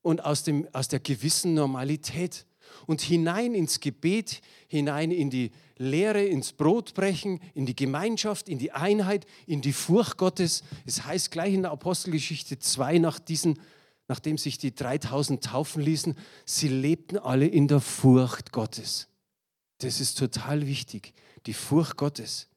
und 0.00 0.24
aus, 0.24 0.42
dem, 0.44 0.66
aus 0.72 0.88
der 0.88 1.00
gewissen 1.00 1.54
Normalität. 1.54 2.46
Und 2.86 3.00
hinein 3.00 3.54
ins 3.54 3.80
Gebet, 3.80 4.40
hinein 4.68 5.10
in 5.10 5.30
die 5.30 5.50
Lehre, 5.76 6.24
ins 6.24 6.52
Brotbrechen, 6.52 7.40
in 7.54 7.66
die 7.66 7.76
Gemeinschaft, 7.76 8.48
in 8.48 8.58
die 8.58 8.72
Einheit, 8.72 9.26
in 9.46 9.60
die 9.60 9.72
Furcht 9.72 10.16
Gottes. 10.16 10.62
Es 10.86 11.04
heißt 11.04 11.30
gleich 11.30 11.54
in 11.54 11.62
der 11.62 11.72
Apostelgeschichte 11.72 12.58
2, 12.58 12.98
nach 12.98 13.18
diesen, 13.18 13.58
nachdem 14.08 14.38
sich 14.38 14.58
die 14.58 14.74
3000 14.74 15.42
taufen 15.44 15.82
ließen, 15.82 16.16
sie 16.44 16.68
lebten 16.68 17.18
alle 17.18 17.46
in 17.46 17.68
der 17.68 17.80
Furcht 17.80 18.52
Gottes. 18.52 19.08
Das 19.78 20.00
ist 20.00 20.18
total 20.18 20.66
wichtig 20.66 21.14
die 21.46 21.54
Furcht 21.54 21.96
Gottes. 21.96 22.48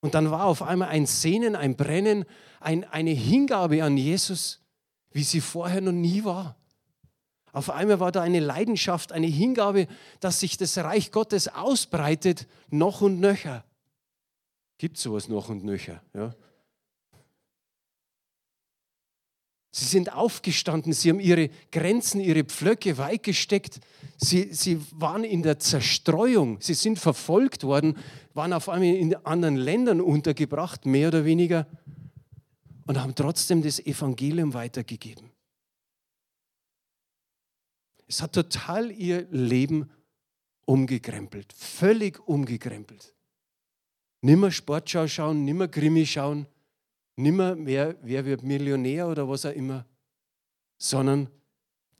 Und 0.00 0.14
dann 0.14 0.30
war 0.30 0.44
auf 0.44 0.62
einmal 0.62 0.88
ein 0.88 1.06
Sehnen, 1.06 1.54
ein 1.54 1.76
Brennen, 1.76 2.24
ein, 2.60 2.84
eine 2.84 3.10
Hingabe 3.10 3.84
an 3.84 3.96
Jesus, 3.96 4.60
wie 5.12 5.22
sie 5.22 5.40
vorher 5.40 5.80
noch 5.80 5.92
nie 5.92 6.24
war. 6.24 6.56
Auf 7.52 7.68
einmal 7.68 8.00
war 8.00 8.12
da 8.12 8.22
eine 8.22 8.40
Leidenschaft, 8.40 9.12
eine 9.12 9.26
Hingabe, 9.26 9.86
dass 10.20 10.40
sich 10.40 10.56
das 10.56 10.78
Reich 10.78 11.12
Gottes 11.12 11.48
ausbreitet, 11.48 12.46
noch 12.70 13.02
und 13.02 13.20
nöcher. 13.20 13.64
Gibt 14.78 14.96
sowas 14.96 15.28
noch 15.28 15.50
und 15.50 15.62
nöcher? 15.62 16.02
Ja? 16.14 16.34
Sie 19.70 19.84
sind 19.86 20.12
aufgestanden, 20.12 20.92
sie 20.92 21.10
haben 21.10 21.20
ihre 21.20 21.48
Grenzen, 21.70 22.20
ihre 22.20 22.44
Pflöcke 22.44 22.98
weit 22.98 23.22
gesteckt. 23.22 23.80
Sie, 24.18 24.52
sie 24.52 24.80
waren 24.92 25.24
in 25.24 25.42
der 25.42 25.58
Zerstreuung, 25.58 26.58
sie 26.60 26.74
sind 26.74 26.98
verfolgt 26.98 27.64
worden, 27.64 27.96
waren 28.34 28.52
auf 28.52 28.68
einmal 28.68 28.88
in 28.88 29.14
anderen 29.24 29.56
Ländern 29.56 30.00
untergebracht, 30.00 30.84
mehr 30.84 31.08
oder 31.08 31.24
weniger, 31.24 31.66
und 32.86 33.00
haben 33.00 33.14
trotzdem 33.14 33.62
das 33.62 33.78
Evangelium 33.78 34.52
weitergegeben. 34.52 35.30
Es 38.12 38.20
hat 38.20 38.34
total 38.34 38.90
ihr 38.90 39.26
Leben 39.30 39.90
umgekrempelt, 40.66 41.50
völlig 41.54 42.20
umgekrempelt. 42.28 43.14
Nimmer 44.20 44.50
Sportschau 44.50 45.08
schauen, 45.08 45.46
nimmer 45.46 45.66
Krimi 45.66 46.04
schauen, 46.04 46.46
nimmer 47.16 47.56
wer, 47.58 47.96
wer 48.02 48.26
wird 48.26 48.42
Millionär 48.42 49.08
oder 49.08 49.26
was 49.30 49.46
auch 49.46 49.54
immer, 49.54 49.86
sondern 50.76 51.30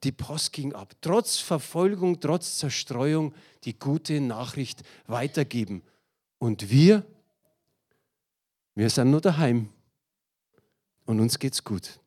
die 0.04 0.12
Post 0.12 0.52
ging 0.52 0.74
ab. 0.74 0.92
Trotz 1.00 1.38
Verfolgung, 1.38 2.20
trotz 2.20 2.58
Zerstreuung 2.58 3.34
die 3.64 3.78
gute 3.78 4.20
Nachricht 4.20 4.82
weitergeben. 5.06 5.82
Und 6.38 6.68
wir, 6.68 7.06
wir 8.74 8.90
sind 8.90 9.10
nur 9.10 9.22
daheim 9.22 9.70
und 11.06 11.20
uns 11.20 11.38
geht's 11.38 11.64
gut. 11.64 12.01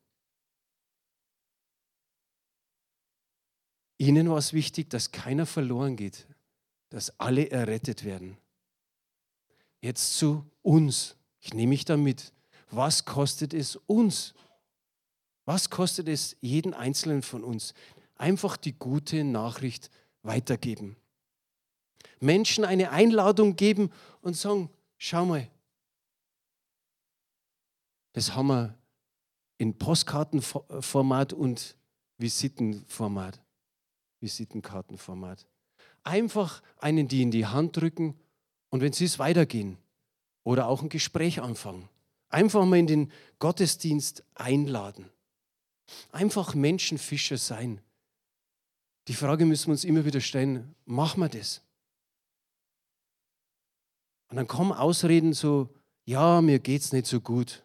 Ihnen 3.98 4.30
war 4.30 4.38
es 4.38 4.54
wichtig, 4.54 4.90
dass 4.90 5.12
keiner 5.12 5.46
verloren 5.46 5.96
geht, 5.96 6.28
dass 6.90 7.20
alle 7.20 7.50
errettet 7.50 8.04
werden. 8.04 8.38
Jetzt 9.82 10.18
zu 10.18 10.50
uns. 10.62 11.16
Ich 11.40 11.54
nehme 11.54 11.70
mich 11.70 11.86
damit. 11.86 12.34
Was 12.72 13.06
kostet 13.06 13.54
es 13.54 13.76
uns? 13.76 14.34
Was 15.46 15.70
kostet 15.70 16.08
es 16.10 16.36
jeden 16.42 16.74
Einzelnen 16.74 17.22
von 17.22 17.44
uns? 17.44 17.74
Einfach 18.16 18.58
die 18.58 18.74
gute 18.74 19.24
Nachricht 19.24 19.92
weitergeben. 20.24 20.96
Menschen 22.20 22.66
eine 22.66 22.92
Einladung 22.92 23.56
geben 23.56 23.92
und 24.22 24.36
sagen, 24.36 24.70
schau 24.98 25.26
mal, 25.26 25.48
das 28.14 28.34
haben 28.34 28.48
wir 28.48 28.78
in 29.58 29.78
Postkartenformat 29.78 31.34
und 31.34 31.76
Visitenformat. 32.18 33.45
Visitenkartenformat. 34.26 35.48
Einfach 36.04 36.62
einen 36.78 37.08
die 37.08 37.22
in 37.22 37.32
die 37.32 37.46
Hand 37.46 37.78
drücken 37.78 38.20
und 38.70 38.82
wenn 38.82 38.92
sie 38.92 39.06
es 39.06 39.20
weitergehen 39.20 39.78
oder 40.44 40.68
auch 40.68 40.82
ein 40.82 40.90
Gespräch 40.90 41.42
anfangen. 41.42 41.88
Einfach 42.28 42.66
mal 42.66 42.78
in 42.78 42.88
den 42.88 43.12
Gottesdienst 43.40 44.24
einladen. 44.34 45.10
Einfach 46.12 46.54
Menschenfischer 46.54 47.38
sein. 47.38 47.80
Die 49.08 49.14
Frage 49.14 49.46
müssen 49.46 49.68
wir 49.68 49.74
uns 49.74 49.84
immer 49.84 50.04
wieder 50.04 50.20
stellen, 50.20 50.76
machen 50.86 51.22
wir 51.22 51.30
das? 51.30 51.62
Und 54.30 54.38
dann 54.38 54.48
kommen 54.48 54.72
Ausreden 54.72 55.34
so, 55.34 55.70
ja, 56.06 56.42
mir 56.42 56.60
geht 56.60 56.82
es 56.82 56.92
nicht 56.92 57.06
so 57.06 57.22
gut. 57.22 57.64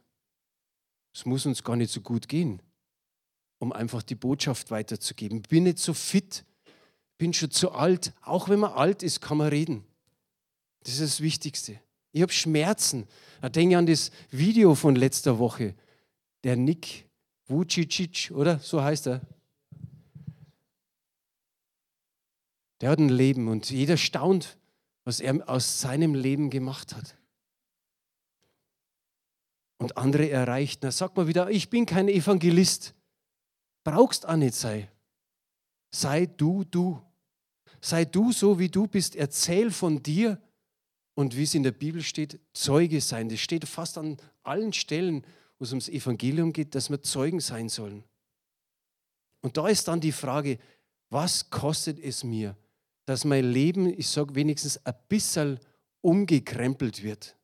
Es 1.15 1.25
muss 1.25 1.47
uns 1.47 1.65
gar 1.65 1.77
nicht 1.77 1.91
so 1.91 2.01
gut 2.01 2.29
gehen, 2.29 2.63
um 3.59 3.73
einfach 3.73 4.03
die 4.03 4.15
Botschaft 4.15 4.71
weiterzugeben. 4.71 5.39
Ich 5.39 5.49
bin 5.49 5.65
nicht 5.65 5.79
so 5.79 5.95
fit, 5.95 6.45
bin 7.21 7.35
schon 7.35 7.51
zu 7.51 7.73
alt. 7.73 8.15
Auch 8.23 8.49
wenn 8.49 8.61
man 8.61 8.73
alt 8.73 9.03
ist, 9.03 9.21
kann 9.21 9.37
man 9.37 9.49
reden. 9.49 9.85
Das 10.83 10.95
ist 10.95 11.03
das 11.03 11.21
Wichtigste. 11.21 11.79
Ich 12.13 12.23
habe 12.23 12.33
Schmerzen. 12.33 13.07
Ich 13.43 13.49
denke 13.51 13.77
an 13.77 13.85
das 13.85 14.11
Video 14.31 14.75
von 14.75 14.97
letzter 14.97 15.39
Woche. 15.39 15.75
Der 16.45 16.57
Nick 16.57 17.07
Vucicic, 17.47 18.31
oder? 18.35 18.59
So 18.61 18.83
heißt 18.83 19.07
er. 19.09 19.21
Der 22.81 22.89
hat 22.89 22.99
ein 22.99 23.11
Leben 23.11 23.49
und 23.49 23.69
jeder 23.71 23.99
staunt, 23.99 24.57
was 25.05 25.21
er 25.21 25.47
aus 25.47 25.79
seinem 25.79 26.15
Leben 26.15 26.49
gemacht 26.49 26.97
hat. 26.97 27.19
Und 29.77 29.99
andere 29.99 30.31
erreicht. 30.31 30.81
Na, 30.85 30.91
sag 30.91 31.15
mal 31.19 31.27
wieder, 31.27 31.51
ich 31.51 31.69
bin 31.69 31.85
kein 31.85 32.09
Evangelist. 32.09 32.95
Brauchst 33.85 34.27
auch 34.27 34.37
nicht 34.37 34.55
sein. 34.55 34.89
Sei 35.91 36.25
du, 36.25 36.65
du. 36.65 37.03
Sei 37.81 38.05
du 38.05 38.33
so, 38.33 38.59
wie 38.59 38.69
du 38.69 38.87
bist. 38.87 39.17
Erzähl 39.17 39.71
von 39.71 40.03
dir 40.03 40.41
und 41.15 41.37
wie 41.37 41.43
es 41.43 41.55
in 41.55 41.63
der 41.63 41.73
Bibel 41.73 42.03
steht, 42.03 42.41
Zeuge 42.53 43.01
sein. 43.01 43.29
Das 43.29 43.41
steht 43.41 43.67
fast 43.67 43.99
an 43.99 44.17
allen 44.43 44.73
Stellen, 44.73 45.25
wo 45.59 45.65
es 45.65 45.71
ums 45.71 45.89
Evangelium 45.89 46.53
geht, 46.53 46.75
dass 46.75 46.91
wir 46.91 47.03
Zeugen 47.03 47.41
sein 47.41 47.69
sollen. 47.69 48.05
Und 49.43 49.57
da 49.57 49.69
ist 49.69 49.89
dann 49.89 50.01
die 50.01 50.13
Frage, 50.13 50.59
was 51.09 51.51
kostet 51.51 51.99
es 51.99 52.25
mir, 52.25 52.57
dass 53.07 53.25
mein 53.25 53.51
Leben, 53.51 53.87
ich 53.87 54.09
sage 54.09 54.35
wenigstens 54.35 54.85
ein 54.87 54.95
bisschen 55.09 55.59
umgekrempelt 56.01 57.03
wird, 57.03 57.37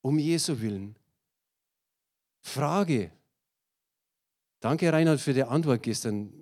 um 0.00 0.18
Jesu 0.18 0.60
willen. 0.60 0.96
Frage. 2.40 3.12
Danke, 4.60 4.92
Reinhard, 4.92 5.20
für 5.20 5.34
die 5.34 5.44
Antwort 5.44 5.82
gestern. 5.82 6.32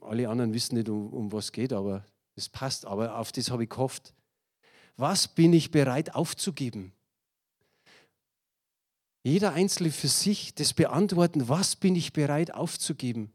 Alle 0.00 0.28
anderen 0.28 0.52
wissen 0.52 0.74
nicht, 0.74 0.88
um, 0.88 1.12
um 1.12 1.32
was 1.32 1.52
geht, 1.52 1.72
aber 1.72 2.04
es 2.36 2.48
passt, 2.48 2.86
aber 2.86 3.18
auf 3.18 3.32
das 3.32 3.50
habe 3.50 3.64
ich 3.64 3.70
gehofft. 3.70 4.14
Was 4.96 5.28
bin 5.28 5.52
ich 5.52 5.70
bereit 5.70 6.14
aufzugeben? 6.14 6.92
Jeder 9.22 9.54
Einzelne 9.54 9.90
für 9.90 10.08
sich 10.08 10.54
das 10.54 10.74
beantworten, 10.74 11.48
was 11.48 11.76
bin 11.76 11.96
ich 11.96 12.12
bereit 12.12 12.52
aufzugeben? 12.52 13.32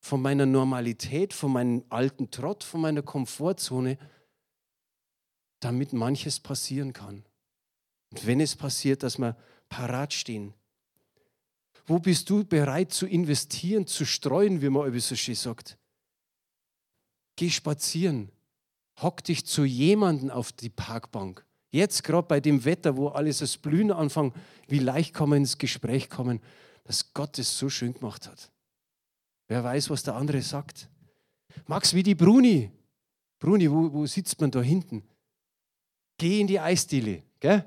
Von 0.00 0.22
meiner 0.22 0.46
Normalität, 0.46 1.32
von 1.32 1.52
meinem 1.52 1.84
alten 1.88 2.30
Trott, 2.30 2.64
von 2.64 2.80
meiner 2.80 3.02
Komfortzone, 3.02 3.98
damit 5.60 5.92
manches 5.92 6.40
passieren 6.40 6.92
kann. 6.92 7.24
Und 8.10 8.26
wenn 8.26 8.40
es 8.40 8.54
passiert, 8.56 9.02
dass 9.02 9.18
wir 9.18 9.36
parat 9.68 10.12
stehen. 10.12 10.54
Wo 11.86 11.98
bist 11.98 12.30
du 12.30 12.44
bereit 12.44 12.92
zu 12.92 13.06
investieren, 13.06 13.86
zu 13.86 14.04
streuen, 14.04 14.60
wie 14.62 14.68
man 14.68 14.98
so 15.00 15.16
schön 15.16 15.34
sagt? 15.34 15.78
Geh 17.34 17.50
spazieren, 17.50 18.30
hock 19.00 19.24
dich 19.24 19.46
zu 19.46 19.64
jemandem 19.64 20.30
auf 20.30 20.52
die 20.52 20.68
Parkbank. 20.68 21.44
Jetzt 21.70 22.04
gerade 22.04 22.28
bei 22.28 22.40
dem 22.40 22.64
Wetter, 22.64 22.96
wo 22.96 23.08
alles 23.08 23.38
das 23.38 23.56
Blühen 23.56 23.90
anfängt, 23.90 24.34
wie 24.68 24.78
leicht 24.78 25.14
kann 25.14 25.30
man 25.30 25.38
ins 25.38 25.56
Gespräch 25.56 26.10
kommen, 26.10 26.40
dass 26.84 27.14
Gott 27.14 27.38
es 27.38 27.58
so 27.58 27.70
schön 27.70 27.94
gemacht 27.94 28.28
hat. 28.28 28.52
Wer 29.48 29.64
weiß, 29.64 29.88
was 29.90 30.02
der 30.02 30.14
andere 30.14 30.42
sagt. 30.42 30.88
Max, 31.66 31.94
wie 31.94 32.02
die 32.02 32.14
Bruni. 32.14 32.70
Bruni, 33.38 33.70
wo, 33.70 33.92
wo 33.92 34.06
sitzt 34.06 34.40
man 34.40 34.50
da 34.50 34.60
hinten? 34.60 35.02
Geh 36.18 36.40
in 36.40 36.46
die 36.46 36.60
Eisdiele, 36.60 37.22
gell? 37.40 37.64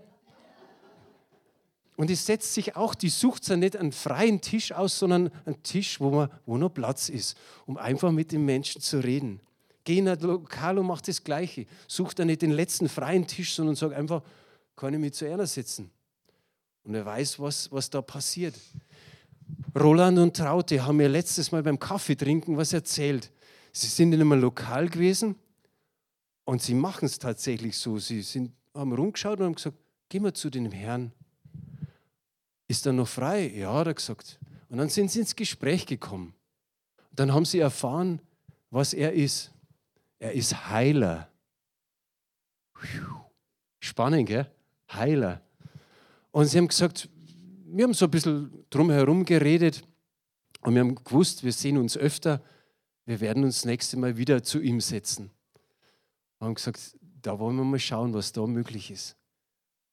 Und 1.97 2.09
es 2.09 2.25
setzt 2.25 2.53
sich 2.53 2.75
auch, 2.75 2.93
die 2.93 3.09
sucht 3.09 3.47
ja 3.47 3.55
nicht 3.55 3.77
einen 3.77 3.91
freien 3.91 4.41
Tisch 4.41 4.71
aus, 4.71 4.99
sondern 4.99 5.31
einen 5.45 5.63
Tisch, 5.63 5.99
wo, 5.99 6.11
man, 6.11 6.29
wo 6.45 6.57
noch 6.57 6.69
Platz 6.69 7.09
ist, 7.09 7.37
um 7.65 7.77
einfach 7.77 8.11
mit 8.11 8.31
den 8.31 8.43
Menschen 8.45 8.81
zu 8.81 8.99
reden. 9.03 9.39
Geh 9.85 9.99
in 9.99 10.09
ein 10.09 10.19
Lokal 10.19 10.79
und 10.79 10.87
mach 10.87 10.99
das 10.99 11.23
Gleiche. 11.23 11.67
Such 11.87 12.13
da 12.13 12.25
nicht 12.25 12.41
den 12.41 12.51
letzten 12.51 12.89
freien 12.89 13.25
Tisch, 13.25 13.53
sondern 13.53 13.75
sag 13.75 13.93
einfach, 13.93 14.23
kann 14.75 14.93
ich 14.93 14.99
mich 14.99 15.13
zu 15.13 15.25
einer 15.25 15.47
setzen? 15.47 15.91
Und 16.83 16.95
er 16.95 17.05
weiß, 17.05 17.39
was, 17.39 17.71
was 17.71 17.89
da 17.89 18.01
passiert. 18.01 18.55
Roland 19.79 20.17
und 20.17 20.35
Traute 20.35 20.83
haben 20.83 20.97
mir 20.97 21.07
letztes 21.07 21.51
Mal 21.51 21.63
beim 21.63 21.79
Kaffee 21.79 22.15
trinken 22.15 22.57
was 22.57 22.73
erzählt. 22.73 23.31
Sie 23.71 23.87
sind 23.87 24.11
in 24.13 24.21
einem 24.21 24.39
Lokal 24.39 24.89
gewesen 24.89 25.35
und 26.45 26.61
sie 26.61 26.73
machen 26.73 27.05
es 27.05 27.19
tatsächlich 27.19 27.77
so. 27.77 27.99
Sie 27.99 28.21
sind, 28.21 28.51
haben 28.73 28.91
rumgeschaut 28.93 29.39
und 29.39 29.45
haben 29.45 29.55
gesagt, 29.55 29.77
geh 30.09 30.19
mal 30.19 30.33
zu 30.33 30.49
dem 30.49 30.71
Herrn. 30.71 31.11
Ist 32.67 32.85
er 32.87 32.93
noch 32.93 33.07
frei? 33.07 33.51
Ja, 33.55 33.73
hat 33.73 33.87
er 33.87 33.93
gesagt. 33.93 34.39
Und 34.69 34.79
dann 34.79 34.89
sind 34.89 35.11
sie 35.11 35.19
ins 35.19 35.35
Gespräch 35.35 35.85
gekommen. 35.85 36.33
Dann 37.11 37.33
haben 37.33 37.45
sie 37.45 37.59
erfahren, 37.59 38.19
was 38.71 38.93
er 38.93 39.13
ist. 39.13 39.51
Er 40.19 40.33
ist 40.33 40.69
Heiler. 40.69 41.29
Spannend, 43.79 44.27
gell? 44.27 44.49
Heiler. 44.91 45.41
Und 46.31 46.45
sie 46.45 46.57
haben 46.57 46.67
gesagt, 46.67 47.09
wir 47.65 47.83
haben 47.83 47.93
so 47.93 48.05
ein 48.05 48.11
bisschen 48.11 48.65
drumherum 48.69 49.25
geredet 49.25 49.83
und 50.61 50.73
wir 50.73 50.81
haben 50.81 50.95
gewusst, 50.95 51.43
wir 51.43 51.51
sehen 51.51 51.77
uns 51.77 51.97
öfter, 51.97 52.41
wir 53.05 53.19
werden 53.19 53.43
uns 53.43 53.57
das 53.57 53.65
nächste 53.65 53.97
Mal 53.97 54.17
wieder 54.17 54.43
zu 54.43 54.59
ihm 54.59 54.81
setzen. 54.81 55.31
Wir 56.39 56.47
haben 56.47 56.55
gesagt, 56.55 56.97
da 57.21 57.39
wollen 57.39 57.55
wir 57.55 57.63
mal 57.63 57.79
schauen, 57.79 58.13
was 58.13 58.31
da 58.31 58.45
möglich 58.45 58.91
ist. 58.91 59.15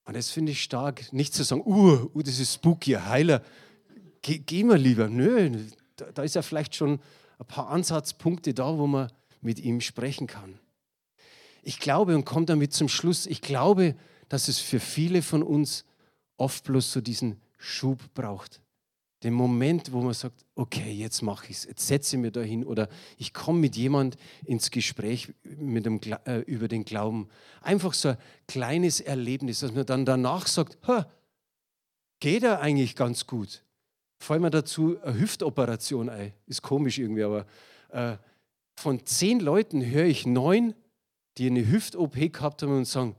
Und 0.05 0.17
das 0.17 0.31
finde 0.31 0.53
ich 0.53 0.63
stark, 0.63 1.13
nicht 1.13 1.35
zu 1.35 1.45
sagen, 1.45 1.63
uh, 1.65 2.11
uh 2.15 2.23
das 2.23 2.39
ist 2.41 2.55
spooky, 2.55 2.93
Heiler, 2.93 3.43
Ge 4.23 4.39
gehen 4.39 4.69
wir 4.69 4.79
lieber. 4.79 5.09
Nö, 5.09 5.51
da, 5.97 6.13
da 6.13 6.23
ist 6.23 6.37
ja 6.37 6.43
vielleicht 6.43 6.77
schon 6.77 7.01
ein 7.39 7.47
paar 7.47 7.69
Ansatzpunkte 7.69 8.55
da, 8.55 8.79
wo 8.79 8.87
man 8.87 9.11
mit 9.43 9.61
ihm 9.61 9.81
sprechen 9.81 10.27
kann. 10.27 10.59
Ich 11.63 11.79
glaube 11.79 12.15
und 12.15 12.25
komme 12.25 12.47
damit 12.47 12.73
zum 12.73 12.89
Schluss, 12.89 13.27
ich 13.27 13.41
glaube, 13.41 13.95
dass 14.29 14.49
es 14.49 14.59
für 14.59 14.81
viele 14.81 15.23
von 15.23 15.43
uns 15.43 15.85
oft 16.37 16.65
bloß 16.65 16.93
so 16.93 17.01
diesen 17.01 17.41
Schub 17.59 17.99
braucht. 18.15 18.61
Den 19.23 19.35
Moment, 19.35 19.93
wo 19.93 20.01
man 20.01 20.15
sagt, 20.15 20.45
okay, 20.57 20.91
jetzt 20.91 21.23
mache 21.23 21.47
ich 21.51 21.59
es, 21.59 21.65
jetzt 21.67 21.87
setze 21.87 22.17
ich 22.17 22.23
mich 22.23 22.33
dahin 22.33 22.65
oder 22.65 22.89
ich 23.19 23.33
komme 23.33 23.61
mit 23.61 23.77
jemand 23.77 24.17
ins 24.45 24.73
Gespräch 24.73 25.33
mit 25.45 25.87
dem, 25.87 26.01
äh, 26.25 26.41
über 26.41 26.67
den 26.67 26.85
Glauben. 26.85 27.29
Einfach 27.61 27.95
so 27.95 28.11
ein 28.11 28.17
kleines 28.49 29.01
Erlebnis, 29.01 29.61
dass 29.61 29.73
man 29.73 29.87
dann 29.87 30.05
danach 30.05 30.49
sagt, 30.49 30.79
geht 32.19 32.43
er 32.43 32.61
eigentlich 32.61 32.97
ganz 32.97 33.27
gut. 33.29 33.63
Fallen 34.19 34.43
mir 34.43 34.51
dazu 34.51 35.01
eine 35.03 35.19
Hüftoperation 35.19 36.09
ein. 36.09 36.33
Ist 36.47 36.63
komisch 36.63 36.99
irgendwie, 36.99 37.23
aber 37.23 37.47
äh, 37.91 38.17
von 38.75 39.05
zehn 39.07 39.41
Leuten 39.41 39.85
höre 39.85 40.07
ich 40.07 40.27
neun, 40.27 40.75
die 41.39 41.47
eine 41.47 41.67
Hüft-OP 41.67 42.15
gehabt 42.33 42.63
haben 42.63 42.77
und 42.77 42.85
sagen, 42.85 43.17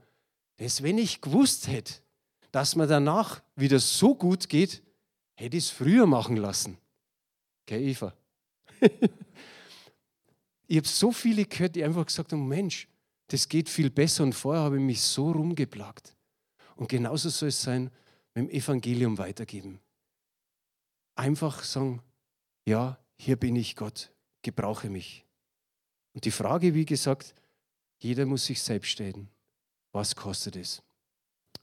das, 0.56 0.82
wenn 0.82 0.98
ich 0.98 1.20
gewusst 1.20 1.68
hätte, 1.68 1.94
dass 2.52 2.76
mir 2.76 2.86
danach 2.86 3.42
wieder 3.56 3.80
so 3.80 4.14
gut 4.14 4.48
geht, 4.48 4.82
hätte 5.34 5.56
ich 5.56 5.64
es 5.64 5.70
früher 5.70 6.06
machen 6.06 6.36
lassen. 6.36 6.78
Gell, 7.66 7.82
Eva? 7.82 8.14
ich 10.68 10.76
habe 10.76 10.86
so 10.86 11.10
viele 11.10 11.44
gehört, 11.44 11.74
die 11.74 11.82
einfach 11.82 12.06
gesagt 12.06 12.32
haben, 12.32 12.46
Mensch, 12.46 12.88
das 13.28 13.48
geht 13.48 13.68
viel 13.68 13.90
besser 13.90 14.22
und 14.22 14.34
vorher 14.34 14.62
habe 14.62 14.76
ich 14.76 14.82
mich 14.82 15.00
so 15.00 15.32
rumgeplagt. 15.32 16.14
Und 16.76 16.88
genauso 16.88 17.28
soll 17.30 17.48
es 17.48 17.62
sein, 17.62 17.90
mit 18.34 18.48
dem 18.48 18.50
Evangelium 18.50 19.18
weitergeben. 19.18 19.80
Einfach 21.16 21.62
sagen, 21.62 22.02
ja, 22.66 22.98
hier 23.16 23.36
bin 23.36 23.56
ich 23.56 23.76
Gott, 23.76 24.12
gebrauche 24.42 24.90
mich. 24.90 25.23
Und 26.14 26.24
die 26.24 26.30
Frage, 26.30 26.74
wie 26.74 26.86
gesagt, 26.86 27.34
jeder 27.98 28.24
muss 28.24 28.46
sich 28.46 28.62
selbst 28.62 28.90
stellen, 28.90 29.28
was 29.92 30.16
kostet 30.16 30.56
es? 30.56 30.82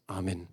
Amen. 0.07 0.47